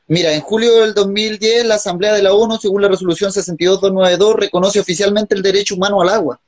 Mira, 0.07 0.33
en 0.33 0.41
julio 0.41 0.81
del 0.81 0.95
2010 0.95 1.67
la 1.67 1.77
Asamblea 1.77 2.15
de 2.15 2.23
la 2.23 2.33
ONU, 2.33 2.57
según 2.59 2.83
la 2.83 2.89
resolución 2.89 3.31
62292, 3.31 4.37
reconoce 4.37 4.81
oficialmente 4.81 5.35
el 5.35 5.43
derecho 5.43 5.75
humano 5.75 6.01
al 6.01 6.09
agua. 6.09 6.41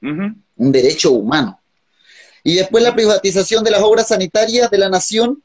Un 0.00 0.72
derecho 0.72 1.10
humano. 1.10 1.60
Y 2.44 2.54
después 2.54 2.84
la 2.84 2.94
privatización 2.94 3.64
de 3.64 3.72
las 3.72 3.82
obras 3.82 4.08
sanitarias 4.08 4.70
de 4.70 4.78
la 4.78 4.88
nación 4.88 5.42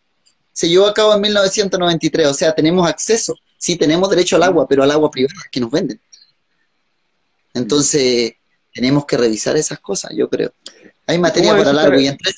se 0.52 0.70
llevó 0.70 0.88
a 0.88 0.94
cabo 0.94 1.14
en 1.14 1.22
1993. 1.22 2.28
O 2.28 2.34
sea, 2.34 2.54
tenemos 2.54 2.88
acceso, 2.88 3.36
sí 3.58 3.78
tenemos 3.78 4.10
derecho 4.10 4.36
al 4.36 4.44
agua, 4.44 4.68
pero 4.68 4.84
al 4.84 4.92
agua 4.92 5.12
privada 5.12 5.34
que 5.52 5.60
nos 5.60 5.72
venden. 5.72 6.00
Entonces, 7.54 8.34
tenemos 8.74 9.06
que 9.06 9.18
revisar 9.18 9.56
esas 9.58 9.80
cosas, 9.80 10.12
yo 10.16 10.30
creo. 10.30 10.54
Hay 11.08 11.18
materia 11.18 11.56
para 11.56 11.74
largo 11.74 12.00
y 12.00 12.08
entre... 12.08 12.32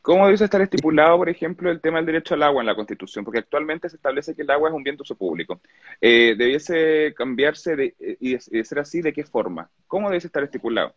¿Cómo 0.00 0.26
debe 0.26 0.44
estar 0.44 0.60
estipulado, 0.60 1.16
por 1.16 1.30
ejemplo, 1.30 1.70
el 1.70 1.80
tema 1.80 1.96
del 1.96 2.04
derecho 2.04 2.34
al 2.34 2.42
agua 2.42 2.60
en 2.60 2.66
la 2.66 2.74
Constitución? 2.74 3.24
Porque 3.24 3.38
actualmente 3.38 3.88
se 3.88 3.96
establece 3.96 4.34
que 4.34 4.42
el 4.42 4.50
agua 4.50 4.68
es 4.68 4.74
un 4.74 4.82
bien 4.82 4.96
de 4.96 5.02
uso 5.02 5.14
público. 5.14 5.62
Eh, 5.98 6.34
¿Debiese 6.36 7.14
cambiarse 7.16 7.74
de, 7.74 7.94
eh, 7.98 8.18
y 8.20 8.34
de 8.34 8.64
ser 8.66 8.80
así, 8.80 9.00
de 9.00 9.14
qué 9.14 9.24
forma? 9.24 9.70
¿Cómo 9.86 10.10
debe 10.10 10.18
estar 10.18 10.44
estipulado? 10.44 10.94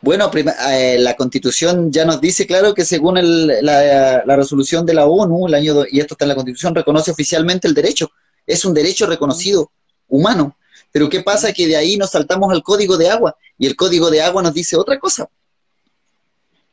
Bueno, 0.00 0.30
eh, 0.34 0.96
la 0.98 1.14
Constitución 1.14 1.92
ya 1.92 2.04
nos 2.04 2.20
dice, 2.20 2.46
claro, 2.46 2.74
que 2.74 2.84
según 2.84 3.18
la, 3.62 4.22
resolución 4.24 4.86
de 4.86 4.94
la 4.94 5.06
ONU, 5.06 5.46
el 5.46 5.54
año 5.54 5.84
y 5.90 6.00
esto 6.00 6.14
está 6.14 6.24
en 6.24 6.30
la 6.30 6.34
Constitución, 6.34 6.74
reconoce 6.74 7.10
oficialmente 7.10 7.68
el 7.68 7.74
derecho. 7.74 8.10
Es 8.46 8.64
un 8.64 8.74
derecho 8.74 9.06
reconocido 9.06 9.70
humano. 10.08 10.56
Pero 10.90 11.08
¿qué 11.08 11.20
pasa? 11.20 11.52
Que 11.52 11.66
de 11.66 11.76
ahí 11.76 11.96
nos 11.96 12.10
saltamos 12.10 12.52
al 12.52 12.62
código 12.62 12.96
de 12.96 13.10
agua 13.10 13.36
y 13.58 13.66
el 13.66 13.76
código 13.76 14.10
de 14.10 14.22
agua 14.22 14.42
nos 14.42 14.54
dice 14.54 14.76
otra 14.76 14.98
cosa. 14.98 15.28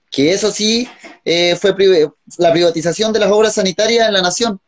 Que 0.10 0.32
eso 0.32 0.52
sí 0.52 0.88
eh, 1.26 1.58
fue 1.58 1.76
la 2.38 2.54
privatización 2.54 3.12
de 3.12 3.20
las 3.20 3.32
obras 3.32 3.56
sanitarias 3.56 4.08
en 4.08 4.14
la 4.14 4.22
nación, 4.22 4.62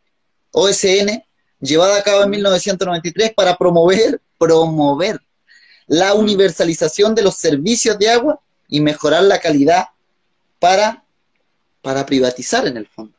OSN, 0.52 1.24
llevada 1.62 1.98
a 1.98 2.04
cabo 2.04 2.24
en 2.24 2.32
1993 2.32 3.34
para 3.34 3.56
promover, 3.56 4.22
promover 4.38 5.22
la 5.88 6.14
universalización 6.14 7.16
de 7.16 7.24
los 7.24 7.36
servicios 7.36 7.98
de 7.98 8.10
agua 8.10 8.40
y 8.68 8.82
mejorar 8.82 9.24
la 9.24 9.40
calidad 9.40 9.86
para, 10.60 11.04
para 11.82 12.06
privatizar 12.06 12.68
en 12.68 12.78
el 12.78 12.88
fondo. 12.88 13.18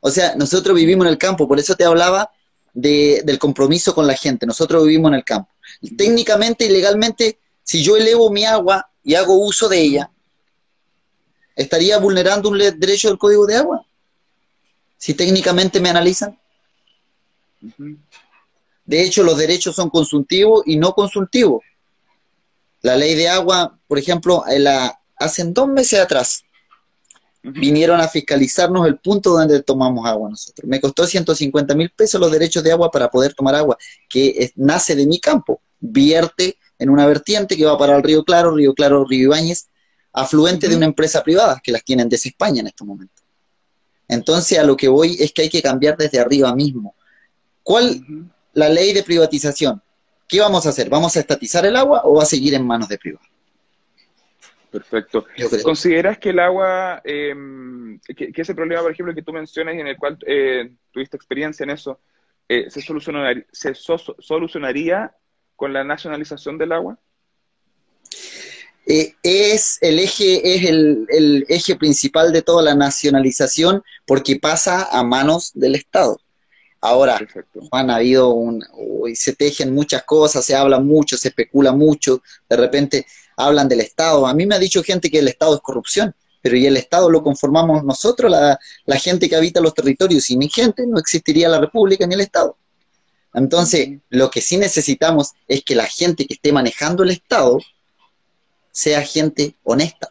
O 0.00 0.10
sea, 0.10 0.34
nosotros 0.36 0.76
vivimos 0.76 1.06
en 1.06 1.12
el 1.12 1.18
campo, 1.18 1.48
por 1.48 1.58
eso 1.58 1.74
te 1.74 1.84
hablaba 1.84 2.30
del 2.74 3.38
compromiso 3.38 3.94
con 3.94 4.06
la 4.06 4.14
gente. 4.14 4.46
Nosotros 4.46 4.84
vivimos 4.84 5.10
en 5.10 5.14
el 5.16 5.24
campo. 5.24 5.50
Técnicamente 5.96 6.66
y 6.66 6.68
legalmente, 6.68 7.38
si 7.62 7.82
yo 7.82 7.96
elevo 7.96 8.30
mi 8.30 8.44
agua 8.44 8.90
y 9.02 9.14
hago 9.14 9.34
uso 9.34 9.68
de 9.68 9.80
ella, 9.80 10.10
estaría 11.56 11.98
vulnerando 11.98 12.48
un 12.48 12.58
derecho 12.58 13.08
del 13.08 13.18
código 13.18 13.46
de 13.46 13.56
agua. 13.56 13.86
Si 14.96 15.14
técnicamente 15.14 15.80
me 15.80 15.90
analizan. 15.90 16.38
De 18.84 19.02
hecho, 19.02 19.22
los 19.22 19.38
derechos 19.38 19.76
son 19.76 19.88
consultivos 19.88 20.62
y 20.66 20.76
no 20.76 20.94
consultivos. 20.94 21.62
La 22.82 22.96
ley 22.96 23.14
de 23.14 23.28
agua, 23.28 23.78
por 23.86 23.98
ejemplo, 23.98 24.44
la, 24.58 25.00
hace 25.16 25.44
dos 25.44 25.68
meses 25.68 26.00
atrás, 26.00 26.42
vinieron 27.42 28.00
a 28.00 28.08
fiscalizarnos 28.08 28.86
el 28.86 28.98
punto 28.98 29.30
donde 29.30 29.62
tomamos 29.62 30.06
agua 30.06 30.30
nosotros. 30.30 30.68
Me 30.68 30.80
costó 30.80 31.06
150 31.06 31.74
mil 31.74 31.90
pesos 31.90 32.20
los 32.20 32.30
derechos 32.30 32.62
de 32.62 32.72
agua 32.72 32.90
para 32.90 33.10
poder 33.10 33.34
tomar 33.34 33.54
agua, 33.54 33.76
que 34.08 34.52
nace 34.56 34.94
de 34.94 35.06
mi 35.06 35.18
campo, 35.18 35.60
vierte 35.80 36.56
en 36.78 36.90
una 36.90 37.06
vertiente 37.06 37.56
que 37.56 37.64
va 37.64 37.78
para 37.78 37.96
el 37.96 38.02
río 38.02 38.24
Claro, 38.24 38.54
río 38.54 38.74
Claro, 38.74 39.04
río 39.04 39.24
Ibáñez, 39.24 39.68
afluente 40.12 40.68
de 40.68 40.76
una 40.76 40.86
empresa 40.86 41.22
privada 41.22 41.60
que 41.62 41.72
las 41.72 41.84
tienen 41.84 42.08
desde 42.08 42.30
España 42.30 42.60
en 42.60 42.66
estos 42.66 42.86
momentos. 42.86 43.24
Entonces 44.08 44.58
a 44.58 44.62
lo 44.62 44.76
que 44.76 44.88
voy 44.88 45.16
es 45.18 45.32
que 45.32 45.42
hay 45.42 45.48
que 45.48 45.62
cambiar 45.62 45.96
desde 45.96 46.18
arriba 46.18 46.54
mismo. 46.54 46.94
¿Cuál 47.62 48.04
la 48.52 48.68
ley 48.68 48.92
de 48.92 49.02
privatización? 49.02 49.82
¿Qué 50.32 50.40
vamos 50.40 50.64
a 50.64 50.70
hacer? 50.70 50.88
¿Vamos 50.88 51.14
a 51.14 51.20
estatizar 51.20 51.66
el 51.66 51.76
agua 51.76 52.00
o 52.04 52.14
va 52.14 52.22
a 52.22 52.26
seguir 52.26 52.54
en 52.54 52.66
manos 52.66 52.88
de 52.88 52.96
privados? 52.96 53.28
Perfecto. 54.70 55.26
¿Consideras 55.62 56.16
que 56.16 56.30
el 56.30 56.38
agua, 56.38 57.02
em, 57.04 58.00
que, 58.00 58.32
ese 58.34 58.54
problema, 58.54 58.80
por 58.80 58.92
ejemplo, 58.92 59.14
que 59.14 59.20
tú 59.20 59.34
mencionas 59.34 59.74
y 59.74 59.80
en 59.80 59.88
el 59.88 59.98
cual 59.98 60.16
eh, 60.26 60.72
tuviste 60.90 61.18
experiencia 61.18 61.64
en 61.64 61.70
eso, 61.70 62.00
eh, 62.48 62.70
se, 62.70 62.80
solucionaría, 62.80 63.44
se 63.52 63.74
solucionaría 63.74 65.14
con 65.54 65.74
la 65.74 65.84
nacionalización 65.84 66.56
del 66.56 66.72
agua? 66.72 66.98
eh, 68.86 69.14
es 69.22 69.78
el 69.80 69.98
eje, 69.98 70.54
es 70.54 70.64
el, 70.64 71.44
eje 71.48 71.76
principal 71.76 72.32
de 72.32 72.42
toda 72.42 72.62
la 72.62 72.74
nacionalización 72.74 73.82
porque 74.06 74.36
pasa 74.36 74.88
a 74.90 75.02
manos 75.04 75.52
del 75.54 75.74
Estado. 75.74 76.18
Ahora, 76.84 77.16
han 77.70 77.90
habido 77.90 78.30
un, 78.30 78.64
se 79.14 79.34
tejen 79.34 79.72
muchas 79.72 80.02
cosas, 80.02 80.44
se 80.44 80.56
habla 80.56 80.80
mucho, 80.80 81.16
se 81.16 81.28
especula 81.28 81.70
mucho, 81.70 82.20
de 82.48 82.56
repente 82.56 83.06
hablan 83.36 83.68
del 83.68 83.82
Estado. 83.82 84.26
A 84.26 84.34
mí 84.34 84.46
me 84.46 84.56
ha 84.56 84.58
dicho 84.58 84.82
gente 84.82 85.08
que 85.08 85.20
el 85.20 85.28
Estado 85.28 85.54
es 85.54 85.60
corrupción, 85.60 86.12
pero 86.40 86.56
y 86.56 86.66
el 86.66 86.76
Estado 86.76 87.08
lo 87.08 87.22
conformamos 87.22 87.84
nosotros, 87.84 88.28
la, 88.28 88.58
la 88.84 88.96
gente 88.96 89.28
que 89.28 89.36
habita 89.36 89.60
los 89.60 89.74
territorios. 89.74 90.24
Sin 90.24 90.40
mi 90.40 90.48
gente 90.48 90.84
no 90.84 90.98
existiría 90.98 91.48
la 91.48 91.60
República 91.60 92.04
ni 92.04 92.14
el 92.14 92.20
Estado. 92.22 92.56
Entonces, 93.32 94.00
lo 94.10 94.28
que 94.28 94.40
sí 94.40 94.56
necesitamos 94.56 95.30
es 95.46 95.62
que 95.62 95.76
la 95.76 95.86
gente 95.86 96.26
que 96.26 96.34
esté 96.34 96.52
manejando 96.52 97.04
el 97.04 97.12
Estado 97.12 97.60
sea 98.72 99.02
gente 99.02 99.54
honesta. 99.62 100.10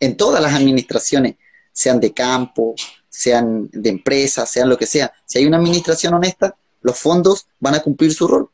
En 0.00 0.16
todas 0.16 0.42
las 0.42 0.52
administraciones, 0.52 1.36
sean 1.72 2.00
de 2.00 2.12
campo, 2.12 2.74
sean 3.16 3.70
de 3.72 3.88
empresas, 3.88 4.50
sean 4.50 4.68
lo 4.68 4.76
que 4.76 4.84
sea, 4.84 5.10
si 5.24 5.38
hay 5.38 5.46
una 5.46 5.56
administración 5.56 6.12
honesta, 6.12 6.54
los 6.82 6.98
fondos 6.98 7.48
van 7.58 7.74
a 7.74 7.80
cumplir 7.80 8.12
su 8.12 8.28
rol. 8.28 8.50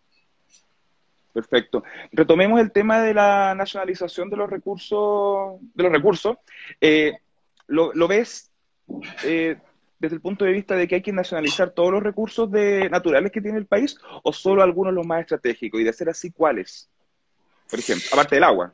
Perfecto. 1.33 1.83
Retomemos 2.13 2.61
el 2.61 2.71
tema 2.71 3.03
de 3.03 3.13
la 3.13 3.57
nacionalización 3.57 4.31
de 4.31 4.37
los 4.37 4.49
recursos, 4.49 5.59
de 5.75 5.83
los 5.83 5.91
recursos. 5.93 6.37
Eh, 6.81 7.15
¿lo, 7.67 8.07
ves 8.07 8.51
eh, 9.25 9.57
desde 9.99 10.15
el 10.15 10.21
punto 10.21 10.45
de 10.45 10.53
vista 10.53 10.77
de 10.77 10.87
que 10.87 10.97
hay 10.97 11.03
que 11.03 11.13
nacionalizar 11.13 11.71
todos 11.71 11.91
los 11.91 12.03
recursos 12.03 12.49
de, 12.51 12.89
naturales 12.89 13.33
que 13.33 13.41
tiene 13.41 13.59
el 13.59 13.67
país 13.67 13.97
o 14.23 14.33
solo 14.33 14.63
algunos 14.63 14.95
los 14.95 15.07
más 15.07 15.23
estratégicos? 15.23 15.81
Y 15.81 15.85
de 15.85 15.93
ser 15.93 16.09
así, 16.09 16.31
¿cuáles? 16.31 16.89
Por 17.69 17.81
ejemplo, 17.81 18.07
aparte 18.13 18.37
del 18.37 18.45
agua. 18.45 18.73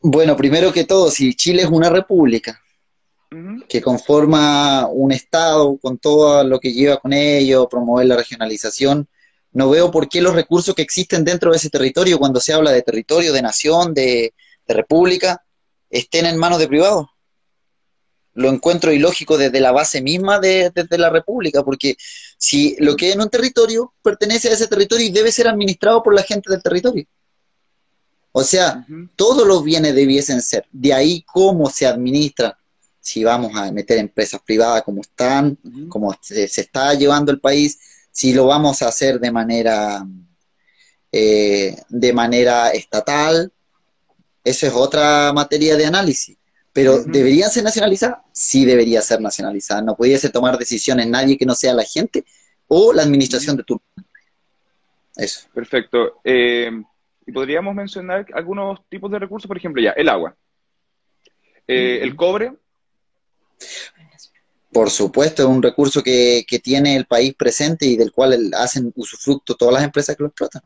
Bueno, 0.00 0.36
primero 0.36 0.72
que 0.72 0.84
todo, 0.84 1.10
si 1.10 1.34
Chile 1.34 1.62
es 1.62 1.68
una 1.68 1.90
república 1.90 2.62
que 3.68 3.80
conforma 3.80 4.88
un 4.88 5.12
Estado 5.12 5.76
con 5.78 5.98
todo 5.98 6.44
lo 6.44 6.60
que 6.60 6.72
lleva 6.72 6.98
con 6.98 7.12
ello, 7.12 7.68
promover 7.68 8.06
la 8.06 8.16
regionalización, 8.16 9.08
no 9.52 9.68
veo 9.68 9.90
por 9.90 10.08
qué 10.08 10.20
los 10.20 10.34
recursos 10.34 10.74
que 10.74 10.82
existen 10.82 11.24
dentro 11.24 11.50
de 11.50 11.58
ese 11.58 11.70
territorio, 11.70 12.18
cuando 12.18 12.40
se 12.40 12.52
habla 12.52 12.72
de 12.72 12.82
territorio, 12.82 13.32
de 13.32 13.42
nación, 13.42 13.94
de, 13.94 14.34
república, 14.66 15.44
estén 15.90 16.24
en 16.24 16.38
manos 16.38 16.58
de 16.58 16.66
privados. 16.66 17.06
Lo 18.32 18.48
encuentro 18.48 18.90
ilógico 18.90 19.36
desde 19.36 19.60
la 19.60 19.70
base 19.70 20.00
misma 20.00 20.40
de, 20.40 20.72
la 20.92 21.10
república, 21.10 21.62
porque 21.62 21.96
si 22.38 22.74
lo 22.78 22.96
que 22.96 23.10
es 23.10 23.14
en 23.14 23.20
un 23.20 23.28
territorio 23.28 23.92
pertenece 24.02 24.48
a 24.48 24.52
ese 24.52 24.68
territorio 24.68 25.06
y 25.06 25.10
debe 25.10 25.30
ser 25.30 25.48
administrado 25.48 26.02
por 26.02 26.14
la 26.14 26.22
gente 26.22 26.50
del 26.50 26.62
territorio. 26.62 27.04
O 28.32 28.42
sea, 28.42 28.86
todos 29.14 29.46
los 29.46 29.62
bienes 29.62 29.94
debiesen 29.94 30.40
ser. 30.40 30.64
De 30.72 30.94
ahí 30.94 31.22
cómo 31.30 31.68
se 31.68 31.86
administra, 31.86 32.56
si 33.02 33.24
vamos 33.24 33.54
a 33.56 33.72
meter 33.72 33.98
empresas 33.98 34.40
privadas 34.40 34.82
como 34.82 35.00
están, 35.00 35.58
como 35.88 36.16
se, 36.22 36.44
está 36.44 36.94
llevando 36.94 37.32
el 37.32 37.40
país, 37.40 37.78
si 38.12 38.32
lo 38.32 38.46
vamos 38.46 38.80
a 38.80 38.88
hacer 38.88 39.18
de 39.18 39.32
manera, 39.32 40.06
eh, 41.10 41.76
de 41.88 42.12
manera 42.12 42.70
estatal, 42.70 43.52
eso 44.44 44.66
es 44.66 44.72
otra 44.72 45.32
materia 45.32 45.76
de 45.76 45.84
análisis. 45.84 46.38
Pero 46.72 47.02
¿deberían 47.02 47.50
ser 47.50 47.64
nacionalizadas? 47.64 48.18
Sí 48.32 48.64
debería 48.64 49.02
ser 49.02 49.20
nacionalizada. 49.20 49.82
No 49.82 49.96
pudiese 49.96 50.30
tomar 50.30 50.56
decisiones 50.56 51.06
nadie 51.08 51.36
que 51.36 51.44
no 51.44 51.54
sea 51.54 51.74
la 51.74 51.84
gente 51.84 52.24
o 52.68 52.92
la 52.92 53.02
administración 53.02 53.56
de 53.56 53.64
turno. 53.64 53.84
Eso. 55.16 55.48
Perfecto. 55.52 56.20
Eh, 56.24 56.70
y 57.26 57.32
podríamos 57.32 57.74
mencionar 57.74 58.26
algunos 58.32 58.80
tipos 58.88 59.10
de 59.10 59.18
recursos, 59.18 59.48
por 59.48 59.56
ejemplo, 59.56 59.82
ya, 59.82 59.90
el 59.90 60.08
agua. 60.08 60.34
Eh, 61.66 62.00
el 62.02 62.16
cobre, 62.16 62.52
por 64.72 64.90
supuesto, 64.90 65.42
es 65.42 65.48
un 65.48 65.62
recurso 65.62 66.02
que, 66.02 66.44
tiene 66.62 66.96
el 66.96 67.06
país 67.06 67.34
presente 67.34 67.84
y 67.84 67.96
del 67.96 68.10
cual 68.10 68.50
hacen 68.56 68.92
usufructo 68.96 69.54
todas 69.54 69.74
las 69.74 69.84
empresas 69.84 70.16
que 70.16 70.22
lo 70.22 70.28
explotan. 70.28 70.62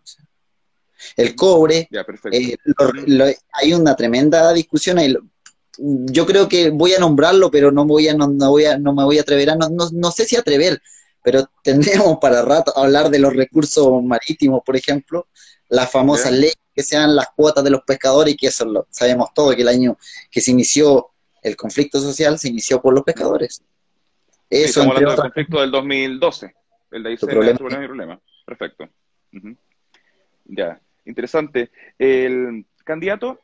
el 1.17 1.35
cobre, 1.35 1.89
eh, 2.33 2.57
hay 3.53 3.75
una 3.75 3.97
tremenda 3.97 4.53
discusión 4.53 4.99
ahí. 4.99 5.15
Yo 5.79 6.25
creo 6.25 6.49
que 6.49 6.71
voy 6.71 6.95
a 6.95 7.01
nombrarlo, 7.01 7.51
pero 7.51 7.73
no 7.73 7.85
voy 7.85 8.09
a, 8.09 8.15
no, 8.15 8.29
voy 8.29 8.65
a, 8.65 8.79
no 8.79 8.95
me 8.95 9.05
voy 9.05 9.19
a 9.19 9.23
atrever 9.23 9.51
a, 9.51 9.57
no, 9.57 9.69
no, 9.93 10.11
sé 10.11 10.25
si 10.25 10.37
atrever, 10.37 10.81
pero 11.23 11.51
tendremos 11.65 12.19
para 12.21 12.43
rato 12.43 12.77
hablar 12.79 13.11
de 13.11 13.19
los 13.19 13.35
recursos 13.35 14.03
marítimos, 14.03 14.63
por 14.65 14.77
ejemplo, 14.77 15.27
las 15.69 15.91
famosas 15.91 16.33
leyes 16.33 16.55
que 16.73 16.83
sean 16.83 17.17
las 17.17 17.29
cuotas 17.35 17.65
de 17.65 17.71
los 17.71 17.83
pescadores, 17.83 18.35
y 18.35 18.37
que 18.37 18.47
eso 18.49 18.65
lo 18.65 18.87
sabemos 18.91 19.31
todo, 19.35 19.55
que 19.57 19.63
el 19.63 19.69
año 19.69 19.99
que 20.31 20.41
se 20.41 20.53
inició 20.53 21.11
el 21.47 21.57
conflicto 21.57 22.01
social 22.01 22.39
se 22.39 22.49
inició 22.49 22.83
por 22.83 22.93
los 22.93 23.05
pescadores. 23.05 23.63
Eso, 24.51 24.81
estamos 24.81 24.97
hablando 24.97 25.11
del 25.11 25.21
conflicto 25.21 25.61
del 25.61 25.71
2012. 25.71 26.55
El 26.91 27.03
de 27.05 27.09
ahí 27.09 27.17
se 27.17 27.27
problema. 27.27 27.87
problema. 27.87 28.21
Perfecto. 28.45 28.89
Ya, 30.47 30.81
interesante. 31.05 31.71
El 31.99 32.67
candidato, 32.85 33.41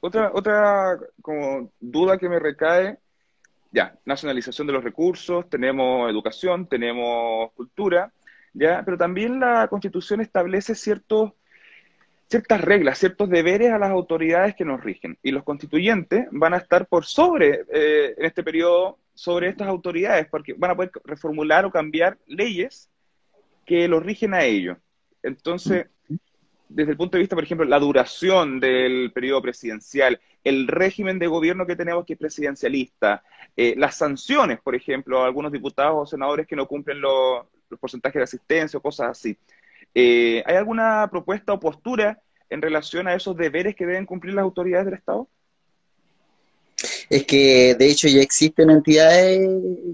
otra, 0.00 0.32
otra 0.34 0.98
como 1.22 1.70
duda 1.78 2.18
que 2.18 2.28
me 2.28 2.40
recae, 2.40 2.98
ya, 3.70 3.96
nacionalización 4.04 4.66
de 4.66 4.72
los 4.72 4.82
recursos, 4.82 5.48
tenemos 5.48 6.10
educación, 6.10 6.66
tenemos 6.66 7.52
cultura, 7.52 8.12
ya, 8.52 8.82
pero 8.84 8.98
también 8.98 9.38
la 9.38 9.68
constitución 9.68 10.20
establece 10.20 10.74
ciertos 10.74 11.32
ciertas 12.28 12.60
reglas, 12.60 12.98
ciertos 12.98 13.28
deberes 13.30 13.72
a 13.72 13.78
las 13.78 13.90
autoridades 13.90 14.54
que 14.54 14.64
nos 14.64 14.82
rigen. 14.82 15.18
Y 15.22 15.30
los 15.30 15.44
constituyentes 15.44 16.26
van 16.30 16.54
a 16.54 16.58
estar 16.58 16.86
por 16.86 17.04
sobre, 17.04 17.64
eh, 17.72 18.14
en 18.16 18.24
este 18.24 18.42
periodo, 18.42 18.98
sobre 19.14 19.48
estas 19.48 19.68
autoridades, 19.68 20.26
porque 20.30 20.54
van 20.56 20.72
a 20.72 20.76
poder 20.76 20.90
reformular 21.04 21.64
o 21.64 21.70
cambiar 21.70 22.18
leyes 22.26 22.90
que 23.64 23.88
los 23.88 24.02
rigen 24.02 24.34
a 24.34 24.44
ellos. 24.44 24.76
Entonces, 25.22 25.86
desde 26.68 26.92
el 26.92 26.96
punto 26.98 27.16
de 27.16 27.22
vista, 27.22 27.34
por 27.34 27.44
ejemplo, 27.44 27.66
la 27.66 27.78
duración 27.78 28.60
del 28.60 29.10
periodo 29.12 29.40
presidencial, 29.40 30.20
el 30.44 30.68
régimen 30.68 31.18
de 31.18 31.26
gobierno 31.26 31.66
que 31.66 31.76
tenemos 31.76 32.04
que 32.04 32.12
es 32.12 32.18
presidencialista, 32.18 33.22
eh, 33.56 33.74
las 33.76 33.96
sanciones, 33.96 34.60
por 34.60 34.74
ejemplo, 34.74 35.22
a 35.22 35.26
algunos 35.26 35.50
diputados 35.50 35.94
o 35.96 36.06
senadores 36.06 36.46
que 36.46 36.56
no 36.56 36.66
cumplen 36.66 37.00
los 37.00 37.46
porcentajes 37.80 38.20
de 38.20 38.24
asistencia 38.24 38.78
o 38.78 38.82
cosas 38.82 39.08
así. 39.10 39.36
Eh, 40.00 40.44
¿Hay 40.46 40.54
alguna 40.54 41.08
propuesta 41.10 41.52
o 41.52 41.58
postura 41.58 42.22
en 42.48 42.62
relación 42.62 43.08
a 43.08 43.16
esos 43.16 43.36
deberes 43.36 43.74
que 43.74 43.84
deben 43.84 44.06
cumplir 44.06 44.32
las 44.32 44.44
autoridades 44.44 44.86
del 44.86 44.94
Estado? 44.94 45.28
Es 47.10 47.24
que 47.24 47.74
de 47.74 47.90
hecho 47.90 48.06
ya 48.06 48.20
existen 48.20 48.70
entidades 48.70 49.50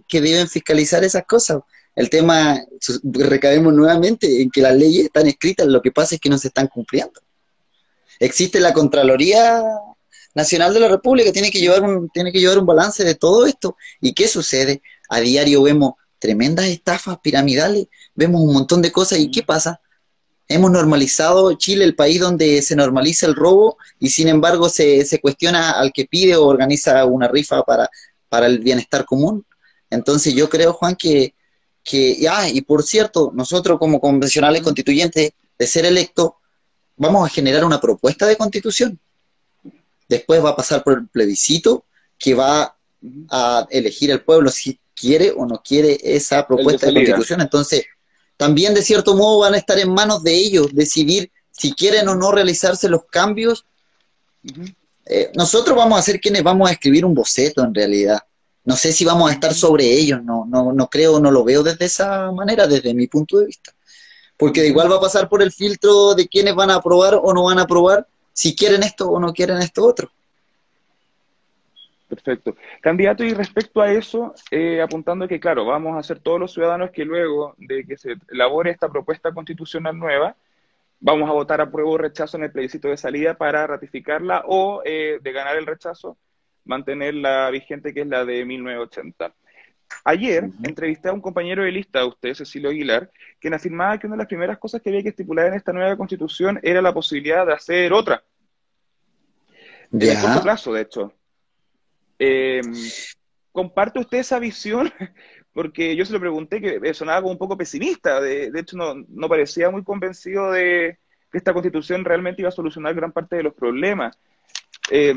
que 0.06 0.20
deben 0.20 0.46
fiscalizar 0.46 1.02
esas 1.04 1.24
cosas. 1.24 1.62
El 1.96 2.10
tema, 2.10 2.60
recabemos 3.02 3.72
nuevamente 3.72 4.42
en 4.42 4.50
que 4.50 4.60
las 4.60 4.76
leyes 4.76 5.06
están 5.06 5.26
escritas, 5.26 5.66
lo 5.68 5.80
que 5.80 5.90
pasa 5.90 6.16
es 6.16 6.20
que 6.20 6.28
no 6.28 6.36
se 6.36 6.48
están 6.48 6.66
cumpliendo. 6.66 7.22
Existe 8.20 8.60
la 8.60 8.74
Contraloría 8.74 9.62
Nacional 10.34 10.74
de 10.74 10.80
la 10.80 10.88
República, 10.88 11.32
tiene 11.32 11.50
que 11.50 11.60
llevar 11.60 11.82
un, 11.82 12.10
tiene 12.10 12.30
que 12.30 12.40
llevar 12.40 12.58
un 12.58 12.66
balance 12.66 13.04
de 13.04 13.14
todo 13.14 13.46
esto. 13.46 13.78
¿Y 14.02 14.12
qué 14.12 14.28
sucede? 14.28 14.82
A 15.08 15.20
diario 15.20 15.62
vemos 15.62 15.94
tremendas 16.18 16.66
estafas 16.66 17.20
piramidales, 17.22 17.86
vemos 18.14 18.42
un 18.42 18.52
montón 18.52 18.82
de 18.82 18.92
cosas. 18.92 19.18
¿Y 19.18 19.30
qué 19.30 19.42
pasa? 19.42 19.80
Hemos 20.48 20.70
normalizado 20.70 21.52
Chile, 21.54 21.84
el 21.84 21.94
país 21.94 22.20
donde 22.20 22.62
se 22.62 22.76
normaliza 22.76 23.26
el 23.26 23.34
robo 23.34 23.78
y 23.98 24.10
sin 24.10 24.28
embargo 24.28 24.68
se, 24.68 25.04
se 25.04 25.20
cuestiona 25.20 25.72
al 25.72 25.92
que 25.92 26.06
pide 26.06 26.36
o 26.36 26.44
organiza 26.44 27.04
una 27.04 27.28
rifa 27.28 27.62
para, 27.62 27.88
para 28.28 28.46
el 28.46 28.58
bienestar 28.58 29.04
común. 29.04 29.44
Entonces 29.90 30.34
yo 30.34 30.48
creo, 30.48 30.72
Juan, 30.72 30.96
que, 30.96 31.34
que 31.82 32.16
ya, 32.16 32.48
y 32.48 32.60
por 32.62 32.82
cierto, 32.82 33.30
nosotros 33.34 33.78
como 33.78 34.00
convencionales 34.00 34.62
constituyentes 34.62 35.32
de 35.58 35.66
ser 35.66 35.84
electos, 35.84 36.32
vamos 36.96 37.26
a 37.26 37.32
generar 37.32 37.64
una 37.64 37.80
propuesta 37.80 38.26
de 38.26 38.36
constitución. 38.36 38.98
Después 40.08 40.44
va 40.44 40.50
a 40.50 40.56
pasar 40.56 40.82
por 40.82 40.98
el 40.98 41.08
plebiscito 41.08 41.84
que 42.18 42.34
va 42.34 42.76
a 43.30 43.66
elegir 43.70 44.10
el 44.10 44.22
pueblo 44.22 44.50
si 44.50 44.78
quiere 44.94 45.32
o 45.36 45.46
no 45.46 45.62
quiere 45.62 45.98
esa 46.02 46.46
propuesta 46.46 46.86
de 46.86 46.94
constitución. 46.94 47.40
Entonces, 47.40 47.84
también 48.36 48.74
de 48.74 48.82
cierto 48.82 49.14
modo 49.14 49.40
van 49.40 49.54
a 49.54 49.58
estar 49.58 49.78
en 49.78 49.92
manos 49.92 50.22
de 50.22 50.34
ellos 50.34 50.68
decidir 50.72 51.30
si 51.50 51.72
quieren 51.72 52.08
o 52.08 52.14
no 52.14 52.32
realizarse 52.32 52.88
los 52.88 53.04
cambios. 53.04 53.64
Eh, 55.06 55.30
nosotros 55.34 55.76
vamos 55.76 55.98
a 55.98 56.02
ser 56.02 56.20
quienes 56.20 56.42
vamos 56.42 56.68
a 56.68 56.72
escribir 56.72 57.04
un 57.04 57.14
boceto 57.14 57.62
en 57.62 57.74
realidad. 57.74 58.20
No 58.64 58.76
sé 58.76 58.92
si 58.92 59.04
vamos 59.04 59.30
a 59.30 59.34
estar 59.34 59.54
sobre 59.54 59.92
ellos, 59.92 60.22
no, 60.22 60.46
no, 60.46 60.72
no 60.72 60.88
creo, 60.88 61.20
no 61.20 61.30
lo 61.30 61.44
veo 61.44 61.62
desde 61.62 61.84
esa 61.84 62.32
manera, 62.32 62.66
desde 62.66 62.94
mi 62.94 63.06
punto 63.06 63.38
de 63.38 63.46
vista. 63.46 63.72
Porque 64.36 64.62
de 64.62 64.68
igual 64.68 64.90
va 64.90 64.96
a 64.96 65.00
pasar 65.00 65.28
por 65.28 65.42
el 65.42 65.52
filtro 65.52 66.14
de 66.14 66.26
quienes 66.26 66.54
van 66.54 66.70
a 66.70 66.76
aprobar 66.76 67.20
o 67.22 67.32
no 67.34 67.44
van 67.44 67.58
a 67.58 67.62
aprobar, 67.62 68.08
si 68.32 68.56
quieren 68.56 68.82
esto 68.82 69.08
o 69.08 69.20
no 69.20 69.32
quieren 69.32 69.58
esto 69.58 69.84
otro. 69.84 70.10
Perfecto. 72.14 72.56
Candidato, 72.80 73.24
y 73.24 73.34
respecto 73.34 73.80
a 73.80 73.90
eso, 73.90 74.34
eh, 74.50 74.80
apuntando 74.80 75.26
que, 75.26 75.40
claro, 75.40 75.64
vamos 75.64 75.98
a 75.98 76.02
ser 76.02 76.20
todos 76.20 76.38
los 76.38 76.52
ciudadanos 76.52 76.90
que 76.90 77.04
luego 77.04 77.54
de 77.58 77.84
que 77.84 77.96
se 77.96 78.16
elabore 78.30 78.70
esta 78.70 78.88
propuesta 78.88 79.32
constitucional 79.32 79.98
nueva, 79.98 80.36
vamos 81.00 81.28
a 81.28 81.32
votar 81.32 81.60
a 81.60 81.70
prueba 81.70 81.90
o 81.90 81.98
rechazo 81.98 82.36
en 82.36 82.44
el 82.44 82.52
plebiscito 82.52 82.88
de 82.88 82.96
salida 82.96 83.34
para 83.34 83.66
ratificarla 83.66 84.44
o 84.46 84.82
eh, 84.84 85.18
de 85.20 85.32
ganar 85.32 85.56
el 85.56 85.66
rechazo, 85.66 86.16
mantener 86.64 87.14
la 87.14 87.50
vigente 87.50 87.92
que 87.92 88.02
es 88.02 88.06
la 88.06 88.24
de 88.24 88.44
1980. 88.44 89.34
Ayer 90.04 90.50
entrevisté 90.62 91.08
a 91.08 91.12
un 91.12 91.20
compañero 91.20 91.64
de 91.64 91.72
lista 91.72 92.00
de 92.00 92.06
usted, 92.06 92.34
Cecilio 92.34 92.70
Aguilar, 92.70 93.10
quien 93.40 93.54
afirmaba 93.54 93.98
que 93.98 94.06
una 94.06 94.16
de 94.16 94.22
las 94.22 94.28
primeras 94.28 94.58
cosas 94.58 94.80
que 94.80 94.90
había 94.90 95.02
que 95.02 95.10
estipular 95.10 95.46
en 95.48 95.54
esta 95.54 95.72
nueva 95.72 95.96
constitución 95.96 96.60
era 96.62 96.80
la 96.80 96.94
posibilidad 96.94 97.44
de 97.46 97.54
hacer 97.54 97.92
otra. 97.92 98.22
De 99.90 100.18
corto 100.20 100.42
plazo, 100.42 100.72
de 100.72 100.82
hecho. 100.82 101.12
Eh, 102.18 102.60
¿Comparte 103.52 104.00
usted 104.00 104.18
esa 104.18 104.38
visión? 104.38 104.92
Porque 105.52 105.94
yo 105.94 106.04
se 106.04 106.12
lo 106.12 106.18
pregunté 106.18 106.60
que 106.60 106.94
sonaba 106.94 107.20
como 107.20 107.32
un 107.32 107.38
poco 107.38 107.56
pesimista. 107.56 108.20
De, 108.20 108.50
hecho, 108.56 108.76
no, 108.76 109.28
parecía 109.28 109.70
muy 109.70 109.84
convencido 109.84 110.50
de 110.50 110.98
que 111.30 111.38
esta 111.38 111.52
constitución 111.52 112.04
realmente 112.04 112.42
iba 112.42 112.48
a 112.48 112.52
solucionar 112.52 112.94
gran 112.94 113.12
parte 113.12 113.36
de 113.36 113.44
los 113.44 113.54
problemas. 113.54 114.18
Eh, 114.90 115.16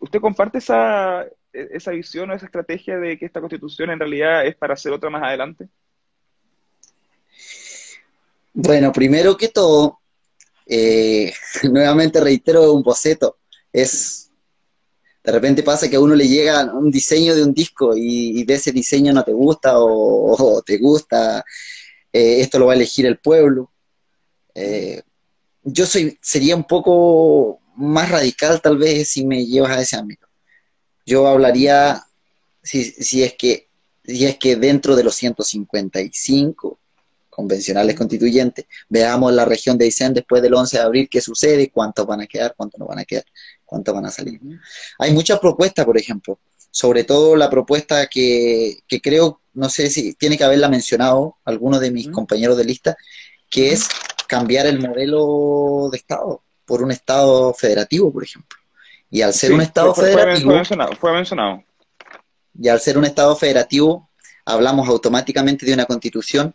¿Usted 0.00 0.20
comparte 0.20 0.58
esa, 0.58 1.24
esa 1.52 1.92
visión 1.92 2.30
o 2.30 2.34
esa 2.34 2.46
estrategia 2.46 2.98
de 2.98 3.16
que 3.16 3.26
esta 3.26 3.40
constitución 3.40 3.90
en 3.90 4.00
realidad 4.00 4.44
es 4.44 4.56
para 4.56 4.74
hacer 4.74 4.92
otra 4.92 5.10
más 5.10 5.22
adelante? 5.22 5.68
Bueno, 8.52 8.92
primero 8.92 9.36
que 9.36 9.48
todo, 9.48 10.00
eh, 10.66 11.32
nuevamente 11.70 12.20
reitero 12.20 12.72
un 12.72 12.82
boceto. 12.82 13.38
Es 13.72 14.27
de 15.28 15.32
repente 15.32 15.62
pasa 15.62 15.90
que 15.90 15.96
a 15.96 16.00
uno 16.00 16.14
le 16.14 16.26
llega 16.26 16.72
un 16.72 16.90
diseño 16.90 17.34
de 17.34 17.42
un 17.42 17.52
disco 17.52 17.94
y, 17.94 18.44
de 18.44 18.54
ese 18.54 18.72
diseño 18.72 19.12
no 19.12 19.22
te 19.22 19.34
gusta 19.34 19.74
o, 19.74 20.62
te 20.64 20.78
gusta, 20.78 21.44
eh, 22.10 22.40
esto 22.40 22.58
lo 22.58 22.64
va 22.64 22.72
a 22.72 22.76
elegir 22.76 23.04
el 23.04 23.18
pueblo. 23.18 23.70
Eh, 24.54 25.02
yo 25.62 25.84
soy, 25.84 26.18
sería 26.22 26.56
un 26.56 26.64
poco 26.64 27.60
más 27.76 28.10
radical 28.10 28.62
tal 28.62 28.78
vez 28.78 29.10
si 29.10 29.26
me 29.26 29.44
llevas 29.44 29.72
a 29.72 29.82
ese 29.82 29.96
ámbito. 29.96 30.26
Yo 31.04 31.26
hablaría, 31.26 32.06
si, 32.62 32.84
si, 32.84 33.22
es, 33.22 33.34
que, 33.34 33.68
si 34.06 34.24
es 34.24 34.38
que 34.38 34.56
dentro 34.56 34.96
de 34.96 35.04
los 35.04 35.14
155 35.14 36.80
convencionales 37.38 37.94
constituyentes, 37.94 38.66
veamos 38.88 39.32
la 39.32 39.44
región 39.44 39.78
de 39.78 39.84
Aysén 39.84 40.12
después 40.12 40.42
del 40.42 40.54
11 40.54 40.76
de 40.76 40.82
abril, 40.82 41.08
qué 41.08 41.20
sucede, 41.20 41.70
cuántos 41.70 42.04
van 42.04 42.20
a 42.20 42.26
quedar, 42.26 42.52
cuántos 42.56 42.80
no 42.80 42.86
van 42.86 42.98
a 42.98 43.04
quedar 43.04 43.24
cuántas 43.68 43.94
van 43.94 44.06
a 44.06 44.10
salir. 44.10 44.40
Hay 44.98 45.12
muchas 45.12 45.38
propuestas, 45.38 45.84
por 45.84 45.98
ejemplo, 45.98 46.40
sobre 46.70 47.04
todo 47.04 47.36
la 47.36 47.50
propuesta 47.50 48.06
que, 48.06 48.78
creo, 49.02 49.40
no 49.52 49.68
sé 49.68 49.90
si 49.90 50.14
tiene 50.14 50.36
que 50.38 50.44
haberla 50.44 50.68
mencionado 50.68 51.36
alguno 51.44 51.78
de 51.78 51.90
mis 51.90 52.08
compañeros 52.08 52.56
de 52.56 52.64
lista, 52.64 52.96
que 53.50 53.72
es 53.72 53.86
cambiar 54.26 54.66
el 54.66 54.80
modelo 54.80 55.90
de 55.92 55.98
Estado 55.98 56.42
por 56.64 56.82
un 56.82 56.90
Estado 56.90 57.54
federativo, 57.54 58.12
por 58.12 58.24
ejemplo. 58.24 58.58
Y 59.10 59.22
al 59.22 59.32
ser 59.32 59.52
un 59.52 59.60
Estado 59.60 59.94
federativo... 59.94 60.50
Fue 60.50 60.56
mencionado, 60.56 60.92
fue 60.98 61.12
mencionado. 61.12 61.62
Y 62.60 62.68
al 62.68 62.80
ser 62.80 62.98
un 62.98 63.04
Estado 63.04 63.36
federativo, 63.36 64.08
hablamos 64.44 64.88
automáticamente 64.88 65.66
de 65.66 65.74
una 65.74 65.84
constitución 65.84 66.54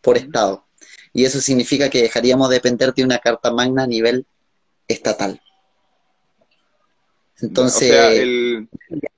por 0.00 0.16
Estado. 0.16 0.66
Y 1.12 1.24
eso 1.24 1.40
significa 1.40 1.90
que 1.90 2.02
dejaríamos 2.02 2.48
de 2.48 2.56
depender 2.56 2.94
de 2.94 3.04
una 3.04 3.18
Carta 3.18 3.52
Magna 3.52 3.84
a 3.84 3.86
nivel 3.86 4.26
estatal. 4.86 5.40
Entonces, 7.40 8.68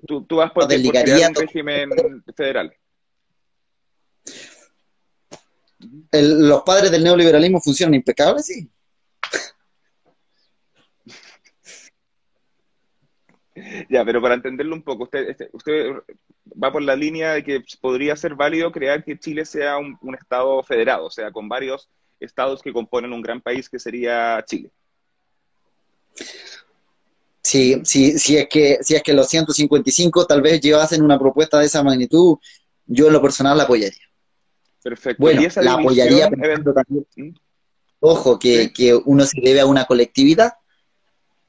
tú, 0.06 0.24
vas 0.36 0.52
por, 0.52 0.68
por 0.68 0.74
un 0.74 1.34
régimen 1.34 1.90
federal. 2.36 2.72
los 6.12 6.62
padres 6.62 6.90
del 6.90 7.02
neoliberalismo 7.02 7.60
funcionan 7.60 7.94
impecables, 7.94 8.46
sí. 8.46 8.70
Ya, 13.88 14.04
pero 14.04 14.20
para 14.20 14.34
entenderlo 14.34 14.74
un 14.74 14.82
poco, 14.82 15.04
usted, 15.04 15.30
este, 15.30 15.48
usted 15.52 15.92
va 16.62 16.72
por 16.72 16.82
la 16.82 16.96
línea 16.96 17.34
de 17.34 17.44
que 17.44 17.62
podría 17.80 18.16
ser 18.16 18.34
válido 18.34 18.72
crear 18.72 19.04
que 19.04 19.18
Chile 19.18 19.44
sea 19.44 19.78
un, 19.78 19.96
un, 20.00 20.14
estado 20.14 20.62
federado, 20.62 21.06
o 21.06 21.10
sea, 21.10 21.30
con 21.30 21.48
varios 21.48 21.88
estados 22.20 22.62
que 22.62 22.72
componen 22.72 23.12
un 23.12 23.22
gran 23.22 23.40
país 23.40 23.68
que 23.68 23.78
sería 23.78 24.42
Chile. 24.46 24.70
Sí, 27.42 27.80
sí, 27.84 28.18
si 28.18 28.36
es 28.36 28.48
que, 28.48 28.78
si 28.82 28.94
es 28.94 29.02
que 29.02 29.12
los 29.12 29.28
155 29.28 30.26
tal 30.26 30.42
vez 30.42 30.60
llevasen 30.60 31.02
una 31.02 31.18
propuesta 31.18 31.58
de 31.58 31.66
esa 31.66 31.82
magnitud, 31.82 32.38
yo 32.86 33.08
en 33.08 33.12
lo 33.12 33.20
personal 33.20 33.56
la 33.58 33.64
apoyaría. 33.64 33.98
Perfecto. 34.82 35.20
Bueno, 35.20 35.42
la 35.56 35.74
apoyaría 35.74 36.30
¿Mm? 36.30 37.34
ojo, 38.00 38.38
que, 38.38 38.72
que, 38.72 38.94
uno 38.94 39.24
se 39.24 39.40
debe 39.40 39.60
a 39.60 39.66
una 39.66 39.84
colectividad. 39.84 40.54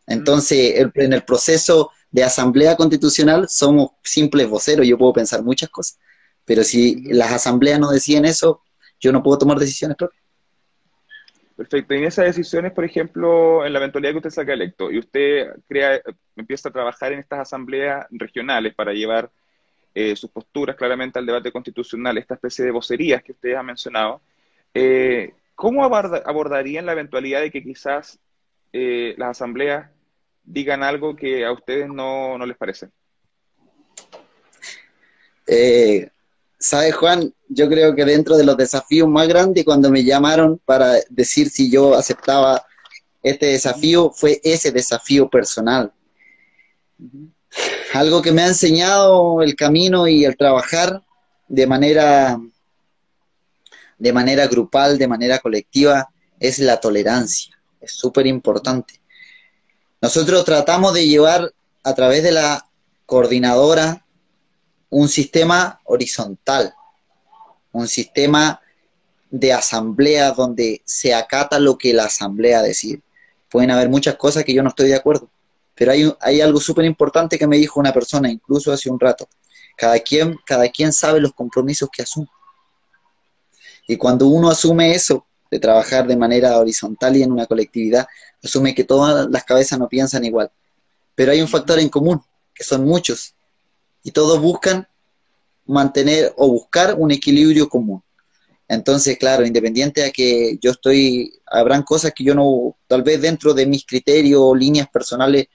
Entonces, 0.06 0.76
en 0.96 1.14
el 1.14 1.24
proceso 1.24 1.92
de 2.14 2.24
asamblea 2.24 2.78
constitucional 2.78 3.50
somos 3.50 3.92
simples 4.04 4.48
voceros, 4.48 4.88
yo 4.88 4.98
puedo 4.98 5.14
pensar 5.14 5.44
muchas 5.44 5.70
cosas, 5.70 6.00
pero 6.46 6.64
si 6.64 7.12
las 7.12 7.34
asambleas 7.34 7.80
no 7.80 7.90
deciden 7.90 8.26
eso, 8.26 8.62
yo 9.00 9.12
no 9.12 9.24
puedo 9.24 9.40
tomar 9.40 9.58
decisiones 9.58 9.98
propias. 9.98 10.24
Perfecto. 11.56 11.94
Y 11.94 11.98
en 11.98 12.04
esas 12.06 12.26
decisiones, 12.26 12.72
por 12.72 12.84
ejemplo, 12.86 13.66
en 13.66 13.74
la 13.74 13.80
eventualidad 13.80 14.12
que 14.12 14.18
usted 14.18 14.30
saca 14.30 14.54
electo 14.54 14.92
y 14.92 15.00
usted 15.00 15.56
crea, 15.68 16.02
empieza 16.36 16.70
a 16.70 16.72
trabajar 16.72 17.14
en 17.14 17.20
estas 17.20 17.40
asambleas 17.40 18.06
regionales 18.12 18.76
para 18.76 18.94
llevar 18.94 19.32
eh, 19.96 20.16
sus 20.16 20.30
posturas 20.30 20.76
claramente 20.76 21.18
al 21.18 21.26
debate 21.26 21.52
constitucional, 21.52 22.18
esta 22.18 22.36
especie 22.36 22.66
de 22.66 22.72
vocerías 22.72 23.24
que 23.24 23.32
usted 23.32 23.56
ha 23.56 23.64
mencionado, 23.64 24.22
eh, 24.74 25.34
¿cómo 25.56 25.84
abordarían 25.84 26.86
la 26.86 26.94
eventualidad 26.94 27.42
de 27.42 27.52
que 27.52 27.64
quizás 27.64 28.20
eh, 28.72 29.16
las 29.18 29.30
asambleas 29.30 29.90
digan 30.44 30.84
algo 30.84 31.16
que 31.16 31.46
a 31.46 31.52
ustedes 31.52 31.88
no, 31.88 32.38
no 32.38 32.46
les 32.46 32.58
parece? 32.58 32.90
Eh, 35.48 36.10
¿Sabes, 36.58 36.96
Juan? 36.96 37.34
Yo 37.50 37.68
creo 37.68 37.94
que 37.94 38.06
dentro 38.06 38.38
de 38.38 38.46
los 38.46 38.56
desafíos 38.56 39.08
más 39.10 39.28
grandes, 39.28 39.66
cuando 39.66 39.90
me 39.92 40.04
llamaron 40.04 40.60
para 40.64 40.94
decir 41.10 41.50
si 41.50 41.70
yo 41.70 41.94
aceptaba 41.94 42.66
este 43.22 43.48
desafío, 43.48 44.12
fue 44.12 44.40
ese 44.44 44.72
desafío 44.72 45.30
personal. 45.30 45.92
Algo 47.94 48.22
que 48.22 48.32
me 48.32 48.44
ha 48.44 48.48
enseñado 48.48 49.42
el 49.42 49.56
camino 49.56 50.08
y 50.08 50.24
el 50.26 50.38
trabajar 50.38 51.04
de 51.48 51.68
manera, 51.68 52.40
de 53.98 54.14
manera 54.14 54.48
grupal, 54.48 54.98
de 54.98 55.08
manera 55.08 55.40
colectiva, 55.40 56.10
es 56.40 56.60
la 56.60 56.80
tolerancia. 56.80 57.56
Es 57.82 57.92
súper 57.92 58.26
importante. 58.26 59.03
Nosotros 60.04 60.44
tratamos 60.44 60.94
de 60.94 61.08
llevar 61.08 61.54
a 61.82 61.96
través 61.96 62.24
de 62.24 62.34
la 62.34 62.68
coordinadora 63.06 64.06
un 64.90 65.08
sistema 65.08 65.80
horizontal, 65.86 66.74
un 67.72 67.88
sistema 67.88 68.60
de 69.32 69.54
asamblea 69.54 70.32
donde 70.32 70.82
se 70.84 71.14
acata 71.14 71.58
lo 71.58 71.78
que 71.78 71.94
la 71.94 72.04
asamblea 72.04 72.62
decide. 72.62 73.02
Pueden 73.50 73.72
haber 73.72 73.88
muchas 73.88 74.18
cosas 74.18 74.44
que 74.44 74.54
yo 74.54 74.62
no 74.62 74.68
estoy 74.68 74.90
de 74.90 74.96
acuerdo, 74.96 75.30
pero 75.74 75.94
hay, 75.94 76.14
hay 76.20 76.42
algo 76.42 76.60
súper 76.60 76.84
importante 76.84 77.40
que 77.40 77.48
me 77.48 77.56
dijo 77.56 77.80
una 77.80 77.94
persona, 77.94 78.30
incluso 78.30 78.74
hace 78.74 78.90
un 78.90 79.00
rato. 79.00 79.30
Cada 79.78 79.98
quien, 80.00 80.38
cada 80.46 80.68
quien 80.68 80.92
sabe 80.92 81.22
los 81.22 81.32
compromisos 81.32 81.88
que 81.90 82.02
asume. 82.02 82.28
Y 83.88 83.96
cuando 83.96 84.28
uno 84.28 84.50
asume 84.50 84.94
eso, 84.94 85.26
de 85.54 85.60
trabajar 85.60 86.08
de 86.08 86.18
manera 86.18 86.58
horizontal 86.58 87.16
y 87.16 87.22
en 87.22 87.32
una 87.32 87.46
colectividad, 87.46 88.08
asume 88.44 88.74
que 88.74 88.86
todas 88.86 89.30
las 89.30 89.44
cabezas 89.44 89.78
no 89.78 89.88
piensan 89.88 90.26
igual. 90.26 90.52
Pero 91.14 91.32
hay 91.32 91.42
un 91.42 91.48
factor 91.48 91.78
en 91.78 91.90
común, 91.90 92.20
que 92.56 92.64
son 92.64 92.84
muchos, 92.84 93.36
y 94.02 94.10
todos 94.10 94.42
buscan 94.42 94.88
mantener 95.68 96.34
o 96.38 96.48
buscar 96.48 96.96
un 96.98 97.12
equilibrio 97.12 97.70
común. 97.70 98.02
Entonces, 98.68 99.16
claro, 99.20 99.46
independiente 99.46 100.02
de 100.02 100.12
que 100.12 100.58
yo 100.60 100.72
estoy, 100.72 101.40
habrán 101.46 101.84
cosas 101.84 102.14
que 102.16 102.24
yo 102.24 102.34
no, 102.34 102.76
tal 102.88 103.04
vez 103.04 103.22
dentro 103.22 103.54
de 103.54 103.68
mis 103.68 103.86
criterios 103.86 104.42
o 104.42 104.56
líneas 104.56 104.90
personales 104.90 105.46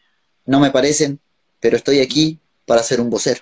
no 0.46 0.60
me 0.60 0.70
parecen, 0.70 1.18
pero 1.58 1.76
estoy 1.76 1.98
aquí 1.98 2.38
para 2.64 2.84
ser 2.84 3.00
un 3.00 3.10
vocero. 3.10 3.40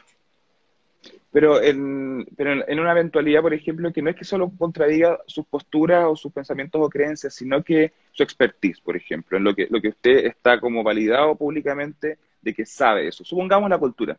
Pero 1.36 1.62
en, 1.62 2.26
pero 2.34 2.66
en 2.66 2.80
una 2.80 2.92
eventualidad, 2.92 3.42
por 3.42 3.52
ejemplo, 3.52 3.92
que 3.92 4.00
no 4.00 4.08
es 4.08 4.16
que 4.16 4.24
solo 4.24 4.50
contradiga 4.56 5.18
sus 5.26 5.44
posturas 5.44 6.06
o 6.08 6.16
sus 6.16 6.32
pensamientos 6.32 6.80
o 6.82 6.88
creencias, 6.88 7.34
sino 7.34 7.62
que 7.62 7.92
su 8.10 8.22
expertise, 8.22 8.80
por 8.80 8.96
ejemplo, 8.96 9.36
en 9.36 9.44
lo 9.44 9.54
que, 9.54 9.66
lo 9.68 9.78
que 9.82 9.88
usted 9.88 10.24
está 10.24 10.58
como 10.58 10.82
validado 10.82 11.36
públicamente 11.36 12.16
de 12.40 12.54
que 12.54 12.64
sabe 12.64 13.08
eso. 13.08 13.22
Supongamos 13.22 13.68
la 13.68 13.76
cultura. 13.76 14.18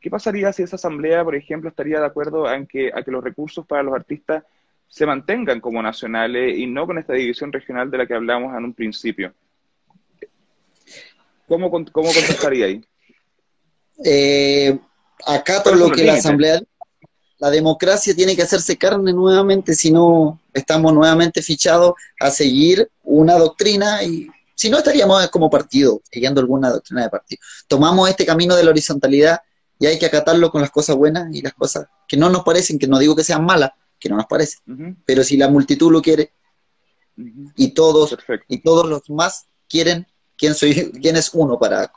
¿Qué 0.00 0.10
pasaría 0.10 0.52
si 0.52 0.64
esa 0.64 0.74
asamblea, 0.74 1.22
por 1.22 1.36
ejemplo, 1.36 1.70
estaría 1.70 2.00
de 2.00 2.06
acuerdo 2.06 2.52
en 2.52 2.66
que, 2.66 2.90
a 2.92 3.04
que 3.04 3.12
los 3.12 3.22
recursos 3.22 3.64
para 3.64 3.84
los 3.84 3.94
artistas 3.94 4.42
se 4.88 5.06
mantengan 5.06 5.60
como 5.60 5.80
nacionales 5.80 6.58
y 6.58 6.66
no 6.66 6.88
con 6.88 6.98
esta 6.98 7.12
división 7.12 7.52
regional 7.52 7.88
de 7.88 7.98
la 7.98 8.06
que 8.08 8.14
hablamos 8.14 8.52
en 8.58 8.64
un 8.64 8.74
principio? 8.74 9.32
¿Cómo, 11.46 11.70
cómo 11.70 11.84
contestaría 11.92 12.66
ahí? 12.66 12.84
Eh, 14.04 14.76
acá 15.26 15.62
todo 15.62 15.74
lo 15.74 15.90
que 15.90 16.04
la 16.04 16.14
asamblea, 16.14 16.60
la 17.38 17.50
democracia 17.50 18.14
tiene 18.14 18.34
que 18.34 18.42
hacerse 18.42 18.76
carne 18.76 19.12
nuevamente, 19.12 19.74
si 19.74 19.90
no, 19.90 20.40
estamos 20.52 20.92
nuevamente 20.92 21.42
fichados 21.42 21.94
a 22.18 22.30
seguir 22.30 22.90
una 23.04 23.38
doctrina 23.38 24.02
y 24.02 24.28
si 24.54 24.68
no 24.68 24.78
estaríamos 24.78 25.28
como 25.28 25.48
partido, 25.48 26.02
siguiendo 26.10 26.40
alguna 26.40 26.70
doctrina 26.70 27.04
de 27.04 27.10
partido. 27.10 27.40
Tomamos 27.68 28.08
este 28.10 28.26
camino 28.26 28.56
de 28.56 28.64
la 28.64 28.70
horizontalidad 28.70 29.40
y 29.78 29.86
hay 29.86 29.98
que 30.00 30.06
acatarlo 30.06 30.50
con 30.50 30.60
las 30.60 30.70
cosas 30.70 30.96
buenas 30.96 31.32
y 31.32 31.42
las 31.42 31.54
cosas 31.54 31.86
que 32.08 32.16
no 32.16 32.28
nos 32.28 32.42
parecen, 32.42 32.78
que 32.78 32.88
no 32.88 32.98
digo 32.98 33.14
que 33.14 33.22
sean 33.22 33.44
malas, 33.44 33.70
que 34.00 34.08
no 34.08 34.16
nos 34.16 34.26
parecen, 34.26 35.00
pero 35.06 35.22
si 35.22 35.36
la 35.36 35.48
multitud 35.48 35.92
lo 35.92 36.02
quiere 36.02 36.32
y 37.56 37.68
todos 37.68 38.16
y 38.48 38.58
todos 38.58 38.88
los 38.88 39.08
más 39.10 39.46
quieren, 39.68 40.06
¿quién 40.36 40.54
soy 40.54 40.90
quién 41.00 41.16
es 41.16 41.30
uno 41.32 41.58
para 41.58 41.92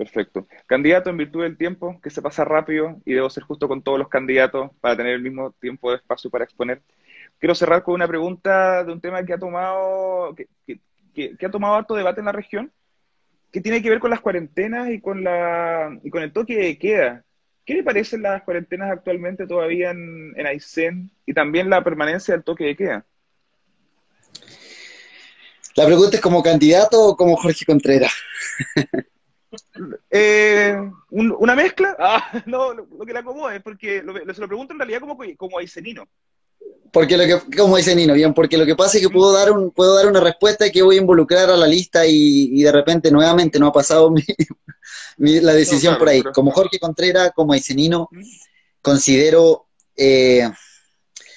Perfecto. 0.00 0.48
Candidato, 0.64 1.10
en 1.10 1.18
virtud 1.18 1.42
del 1.42 1.58
tiempo, 1.58 2.00
que 2.02 2.08
se 2.08 2.22
pasa 2.22 2.42
rápido 2.42 3.02
y 3.04 3.12
debo 3.12 3.28
ser 3.28 3.42
justo 3.42 3.68
con 3.68 3.82
todos 3.82 3.98
los 3.98 4.08
candidatos 4.08 4.70
para 4.80 4.96
tener 4.96 5.12
el 5.12 5.20
mismo 5.20 5.52
tiempo 5.60 5.90
de 5.90 5.98
espacio 5.98 6.30
para 6.30 6.44
exponer. 6.44 6.80
Quiero 7.38 7.54
cerrar 7.54 7.82
con 7.82 7.96
una 7.96 8.08
pregunta 8.08 8.82
de 8.82 8.94
un 8.94 9.00
tema 9.02 9.22
que 9.26 9.34
ha 9.34 9.38
tomado, 9.38 10.34
que, 10.34 11.36
ha 11.44 11.50
tomado 11.50 11.74
harto 11.74 11.94
debate 11.94 12.20
en 12.20 12.24
la 12.24 12.32
región, 12.32 12.72
que 13.52 13.60
tiene 13.60 13.82
que 13.82 13.90
ver 13.90 13.98
con 13.98 14.08
las 14.08 14.22
cuarentenas 14.22 14.88
y 14.88 15.02
con 15.02 15.22
la 15.22 15.94
y 16.02 16.08
con 16.08 16.22
el 16.22 16.32
toque 16.32 16.56
de 16.56 16.78
queda. 16.78 17.22
¿Qué 17.66 17.74
le 17.74 17.82
parecen 17.82 18.22
las 18.22 18.42
cuarentenas 18.42 18.90
actualmente 18.90 19.46
todavía 19.46 19.90
en, 19.90 20.32
en 20.34 20.46
Aysén 20.46 21.10
y 21.26 21.34
también 21.34 21.68
la 21.68 21.84
permanencia 21.84 22.32
del 22.32 22.42
toque 22.42 22.64
de 22.64 22.76
queda? 22.76 23.04
La 25.76 25.84
pregunta 25.84 26.16
es 26.16 26.22
como 26.22 26.42
candidato 26.42 27.02
o 27.02 27.16
como 27.18 27.36
Jorge 27.36 27.66
Contreras. 27.66 28.14
Eh, 30.10 30.76
¿Una 31.10 31.54
mezcla? 31.54 31.96
Ah, 31.98 32.42
no, 32.46 32.72
lo, 32.72 32.86
que 33.06 33.12
la 33.12 33.20
acomode, 33.20 33.60
porque 33.60 34.02
se 34.34 34.40
lo 34.40 34.48
pregunto 34.48 34.72
en 34.72 34.78
realidad 34.78 35.00
como, 35.00 35.18
como 35.36 35.58
aicenino. 35.58 36.08
Porque 36.92 37.16
lo 37.16 37.24
que, 37.24 37.56
como 37.56 37.76
dice 37.76 37.94
Nino, 37.94 38.14
bien, 38.14 38.34
porque 38.34 38.58
lo 38.58 38.66
que 38.66 38.74
pasa 38.74 38.96
es 38.96 39.04
que 39.04 39.12
puedo 39.12 39.32
dar 39.32 39.52
un, 39.52 39.70
puedo 39.70 39.94
dar 39.94 40.08
una 40.08 40.20
respuesta 40.20 40.70
que 40.70 40.82
voy 40.82 40.96
a 40.96 41.00
involucrar 41.00 41.48
a 41.48 41.56
la 41.56 41.66
lista 41.66 42.04
y, 42.06 42.62
de 42.62 42.72
repente 42.72 43.10
nuevamente 43.12 43.60
no 43.60 43.68
ha 43.68 43.72
pasado 43.72 44.12
la 45.16 45.52
decisión 45.52 45.96
por 45.98 46.08
ahí. 46.08 46.22
Como 46.22 46.50
Jorge 46.50 46.80
Contreras, 46.80 47.30
como 47.34 47.52
Aicenino, 47.52 48.08
considero 48.82 49.68
eh, 49.96 50.50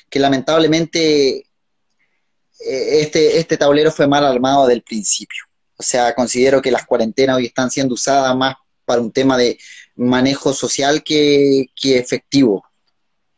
que 0.09 0.19
lamentablemente 0.19 1.37
eh, 1.37 3.01
este, 3.01 3.37
este 3.37 3.57
tablero 3.57 3.91
fue 3.91 4.07
mal 4.07 4.25
armado 4.25 4.65
del 4.65 4.81
principio. 4.81 5.43
O 5.83 5.85
sea, 5.85 6.15
considero 6.15 6.61
que 6.61 6.71
las 6.71 6.85
cuarentenas 6.85 7.35
hoy 7.35 7.47
están 7.47 7.69
siendo 7.69 7.93
usadas 7.95 8.35
más 8.35 8.55
para 8.85 9.01
un 9.01 9.11
tema 9.11 9.37
de 9.37 9.59
manejo 9.95 10.53
social 10.53 11.03
que, 11.03 11.67
efectivo. 11.83 12.63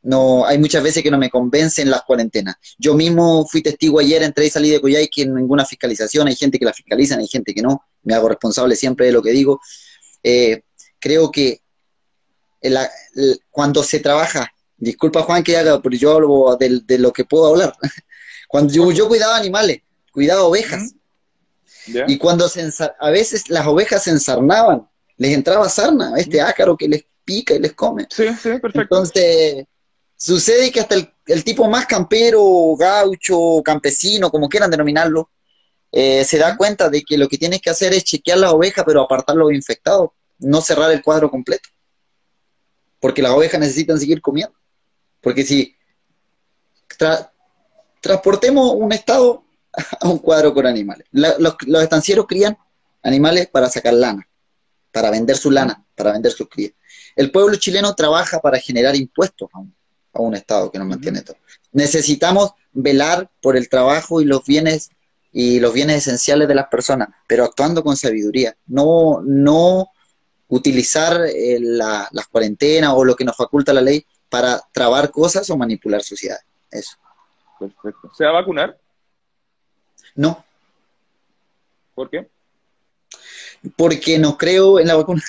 No, 0.03 0.45
hay 0.45 0.59
muchas 0.59 0.83
veces 0.83 1.01
que 1.01 1.09
no 1.09 1.17
me 1.17 1.31
convencen 1.31 1.89
las 1.89 2.03
cuarentenas. 2.03 2.55
Yo 2.77 2.93
mismo 2.93 3.47
fui 3.47 3.63
testigo 3.63 3.99
ayer, 3.99 4.21
entré 4.21 4.45
y 4.45 4.49
salí 4.51 4.69
de 4.69 4.79
Coyhai 4.79 5.07
que 5.07 5.25
ninguna 5.25 5.65
fiscalización, 5.65 6.27
hay 6.27 6.35
gente 6.35 6.59
que 6.59 6.65
la 6.65 6.73
fiscaliza, 6.73 7.17
hay 7.17 7.27
gente 7.27 7.53
que 7.55 7.63
no, 7.63 7.83
me 8.03 8.13
hago 8.13 8.29
responsable 8.29 8.75
siempre 8.75 9.07
de 9.07 9.11
lo 9.11 9.23
que 9.23 9.31
digo. 9.31 9.59
Eh, 10.21 10.61
creo 10.99 11.31
que 11.31 11.61
cuando 13.49 13.83
se 13.83 13.99
trabaja, 13.99 14.51
disculpa 14.77 15.23
Juan 15.23 15.43
que 15.43 15.57
haga, 15.57 15.81
pero 15.81 15.95
yo 15.95 16.11
hablo 16.11 16.57
de, 16.59 16.99
lo 16.99 17.11
que 17.11 17.25
puedo 17.25 17.47
hablar. 17.47 17.75
Cuando 18.47 18.71
yo, 18.71 18.91
yo 18.91 19.07
cuidaba 19.07 19.35
animales, 19.35 19.81
cuidaba 20.11 20.43
ovejas, 20.43 20.93
y 22.07 22.17
cuando 22.17 22.47
se 22.49 22.69
a 22.99 23.09
veces 23.09 23.49
las 23.49 23.65
ovejas 23.67 24.03
se 24.03 24.11
ensarnaban, 24.11 24.87
les 25.17 25.33
entraba 25.33 25.69
sarna, 25.69 26.13
este 26.17 26.41
ácaro 26.41 26.75
que 26.75 26.87
les 26.87 27.05
pica 27.23 27.53
y 27.53 27.59
les 27.59 27.73
come. 27.73 28.07
Sí, 28.09 28.27
sí, 28.41 28.59
perfecto. 28.59 28.81
Entonces, 28.81 29.65
sucede 30.15 30.71
que 30.71 30.79
hasta 30.79 30.95
el, 30.95 31.43
tipo 31.43 31.69
más 31.69 31.85
campero, 31.85 32.75
gaucho, 32.77 33.61
campesino, 33.63 34.29
como 34.29 34.49
quieran 34.49 34.71
denominarlo, 34.71 35.29
eh, 35.91 36.23
se 36.25 36.37
da 36.37 36.57
cuenta 36.57 36.89
de 36.89 37.03
que 37.03 37.17
lo 37.17 37.27
que 37.27 37.37
tienes 37.37 37.61
que 37.61 37.69
hacer 37.69 37.93
es 37.93 38.03
chequear 38.03 38.39
las 38.39 38.51
ovejas, 38.51 38.83
pero 38.85 39.01
apartar 39.01 39.35
los 39.35 39.51
infectados, 39.53 40.09
no 40.39 40.61
cerrar 40.61 40.91
el 40.91 41.01
cuadro 41.01 41.29
completo. 41.29 41.69
Porque 42.99 43.21
las 43.21 43.31
ovejas 43.31 43.59
necesitan 43.59 43.99
seguir 43.99 44.21
comiendo. 44.21 44.55
Porque 45.21 45.43
si 45.43 45.75
transportemos 48.01 48.73
un 48.75 48.91
estado 48.91 49.44
a 50.01 50.07
un 50.09 50.19
cuadro 50.19 50.53
con 50.53 50.65
animales. 50.65 51.07
los, 51.11 51.55
estancieros 51.81 52.25
crían 52.27 52.57
animales 53.03 53.47
para 53.47 53.69
sacar 53.69 53.93
lana, 53.93 54.27
para 54.91 55.11
vender 55.11 55.37
su 55.37 55.51
lana, 55.51 55.83
para 55.95 56.11
vender 56.11 56.31
sus 56.31 56.49
crías. 56.49 56.73
El 57.15 57.31
pueblo 57.31 57.55
chileno 57.55 57.93
trabaja 57.95 58.39
para 58.39 58.59
generar 58.59 58.95
impuestos 58.95 59.49
a 59.53 59.59
un, 60.19 60.35
Estado 60.35 60.71
que 60.71 60.79
nos 60.79 60.87
mantiene 60.87 61.21
todo. 61.21 61.35
Necesitamos 61.73 62.53
velar 62.71 63.29
por 63.41 63.57
el 63.57 63.67
trabajo 63.67 64.21
y 64.21 64.25
los 64.25 64.45
bienes 64.45 64.89
y 65.33 65.59
los 65.59 65.73
bienes 65.73 65.97
esenciales 65.97 66.47
de 66.47 66.55
las 66.55 66.67
personas, 66.67 67.09
pero 67.27 67.43
actuando 67.43 67.83
con 67.83 67.97
sabiduría, 67.97 68.55
no, 68.67 69.21
no 69.21 69.89
utilizar 70.47 71.25
eh, 71.25 71.57
las 71.59 72.27
cuarentenas 72.31 72.93
o 72.95 73.03
lo 73.03 73.15
que 73.15 73.25
nos 73.25 73.35
faculta 73.35 73.73
la 73.73 73.81
ley 73.81 74.05
para 74.29 74.61
trabar 74.71 75.11
cosas 75.11 75.49
o 75.49 75.57
manipular 75.57 76.01
sociedades. 76.01 76.45
Eso. 76.71 76.95
Perfecto. 77.59 78.11
¿Se 78.13 78.23
va 78.23 78.31
a 78.31 78.33
vacunar? 78.33 78.77
No. 80.15 80.45
¿Por 81.93 82.09
qué? 82.09 82.27
Porque 83.77 84.17
no 84.17 84.37
creo 84.37 84.79
en 84.79 84.87
la 84.87 84.95
vacuna. 84.95 85.21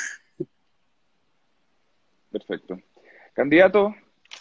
Perfecto. 2.30 2.78
Candidato, 3.34 3.94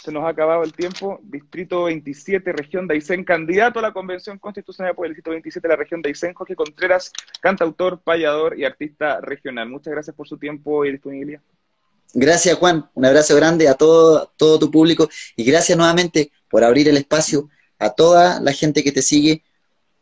se 0.04 0.12
nos 0.12 0.24
ha 0.24 0.30
acabado 0.30 0.64
el 0.64 0.74
tiempo. 0.74 1.20
Distrito 1.24 1.84
27, 1.86 2.52
región 2.52 2.88
de 2.88 2.96
Aysén, 2.96 3.24
candidato 3.24 3.80
a 3.80 3.82
la 3.82 3.94
Convención 3.94 4.38
Constitucional 4.38 4.96
por 4.96 5.06
el 5.06 5.14
Distrito 5.14 5.32
27 5.32 5.68
de 5.68 5.74
la 5.74 5.78
región 5.78 6.02
de 6.02 6.10
Aysén, 6.10 6.34
Jorge 6.34 6.56
Contreras, 6.56 7.12
cantautor, 7.42 8.02
payador 8.02 8.58
y 8.60 8.66
artista 8.66 9.20
regional. 9.22 9.70
Muchas 9.70 9.94
gracias 9.94 10.16
por 10.16 10.28
su 10.28 10.38
tiempo 10.38 10.86
y 10.86 10.92
disponibilidad. 10.92 11.42
Gracias, 12.14 12.58
Juan. 12.58 12.90
Un 12.94 13.06
abrazo 13.06 13.36
grande 13.36 13.68
a 13.68 13.74
todo, 13.74 14.32
todo 14.38 14.60
tu 14.60 14.72
público 14.72 15.10
y 15.36 15.44
gracias 15.44 15.78
nuevamente 15.78 16.32
por 16.50 16.64
abrir 16.64 16.88
el 16.88 16.98
espacio 16.98 17.50
a 17.80 17.90
toda 17.90 18.40
la 18.40 18.54
gente 18.54 18.84
que 18.84 18.92
te 18.92 19.02
sigue 19.02 19.44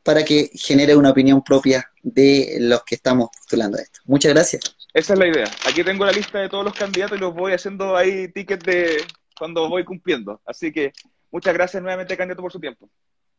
para 0.03 0.23
que 0.23 0.51
genere 0.53 0.95
una 0.95 1.11
opinión 1.11 1.43
propia 1.43 1.89
de 2.01 2.57
los 2.59 2.83
que 2.83 2.95
estamos 2.95 3.29
postulando 3.35 3.77
esto. 3.77 4.01
Muchas 4.05 4.33
gracias. 4.33 4.75
Esa 4.93 5.13
es 5.13 5.19
la 5.19 5.27
idea. 5.27 5.49
Aquí 5.65 5.83
tengo 5.83 6.05
la 6.05 6.11
lista 6.11 6.39
de 6.39 6.49
todos 6.49 6.65
los 6.65 6.73
candidatos 6.73 7.17
y 7.17 7.21
los 7.21 7.33
voy 7.33 7.53
haciendo 7.53 7.95
ahí 7.95 8.27
tickets 8.27 8.63
de 8.65 9.03
cuando 9.37 9.67
voy 9.69 9.83
cumpliendo. 9.83 10.41
Así 10.45 10.71
que 10.71 10.91
muchas 11.31 11.53
gracias 11.53 11.81
nuevamente, 11.81 12.15
candidato, 12.17 12.41
por 12.41 12.51
su 12.51 12.59
tiempo. 12.59 12.89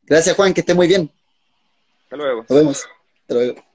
Gracias, 0.03 0.35
Juan, 0.35 0.53
que 0.53 0.61
esté 0.61 0.75
muy 0.75 0.89
bien. 0.89 1.11
Hasta 2.05 2.17
luego. 2.17 2.47
Nos 2.49 2.59
vemos. 2.59 2.89
Hasta 3.23 3.35
luego. 3.35 3.74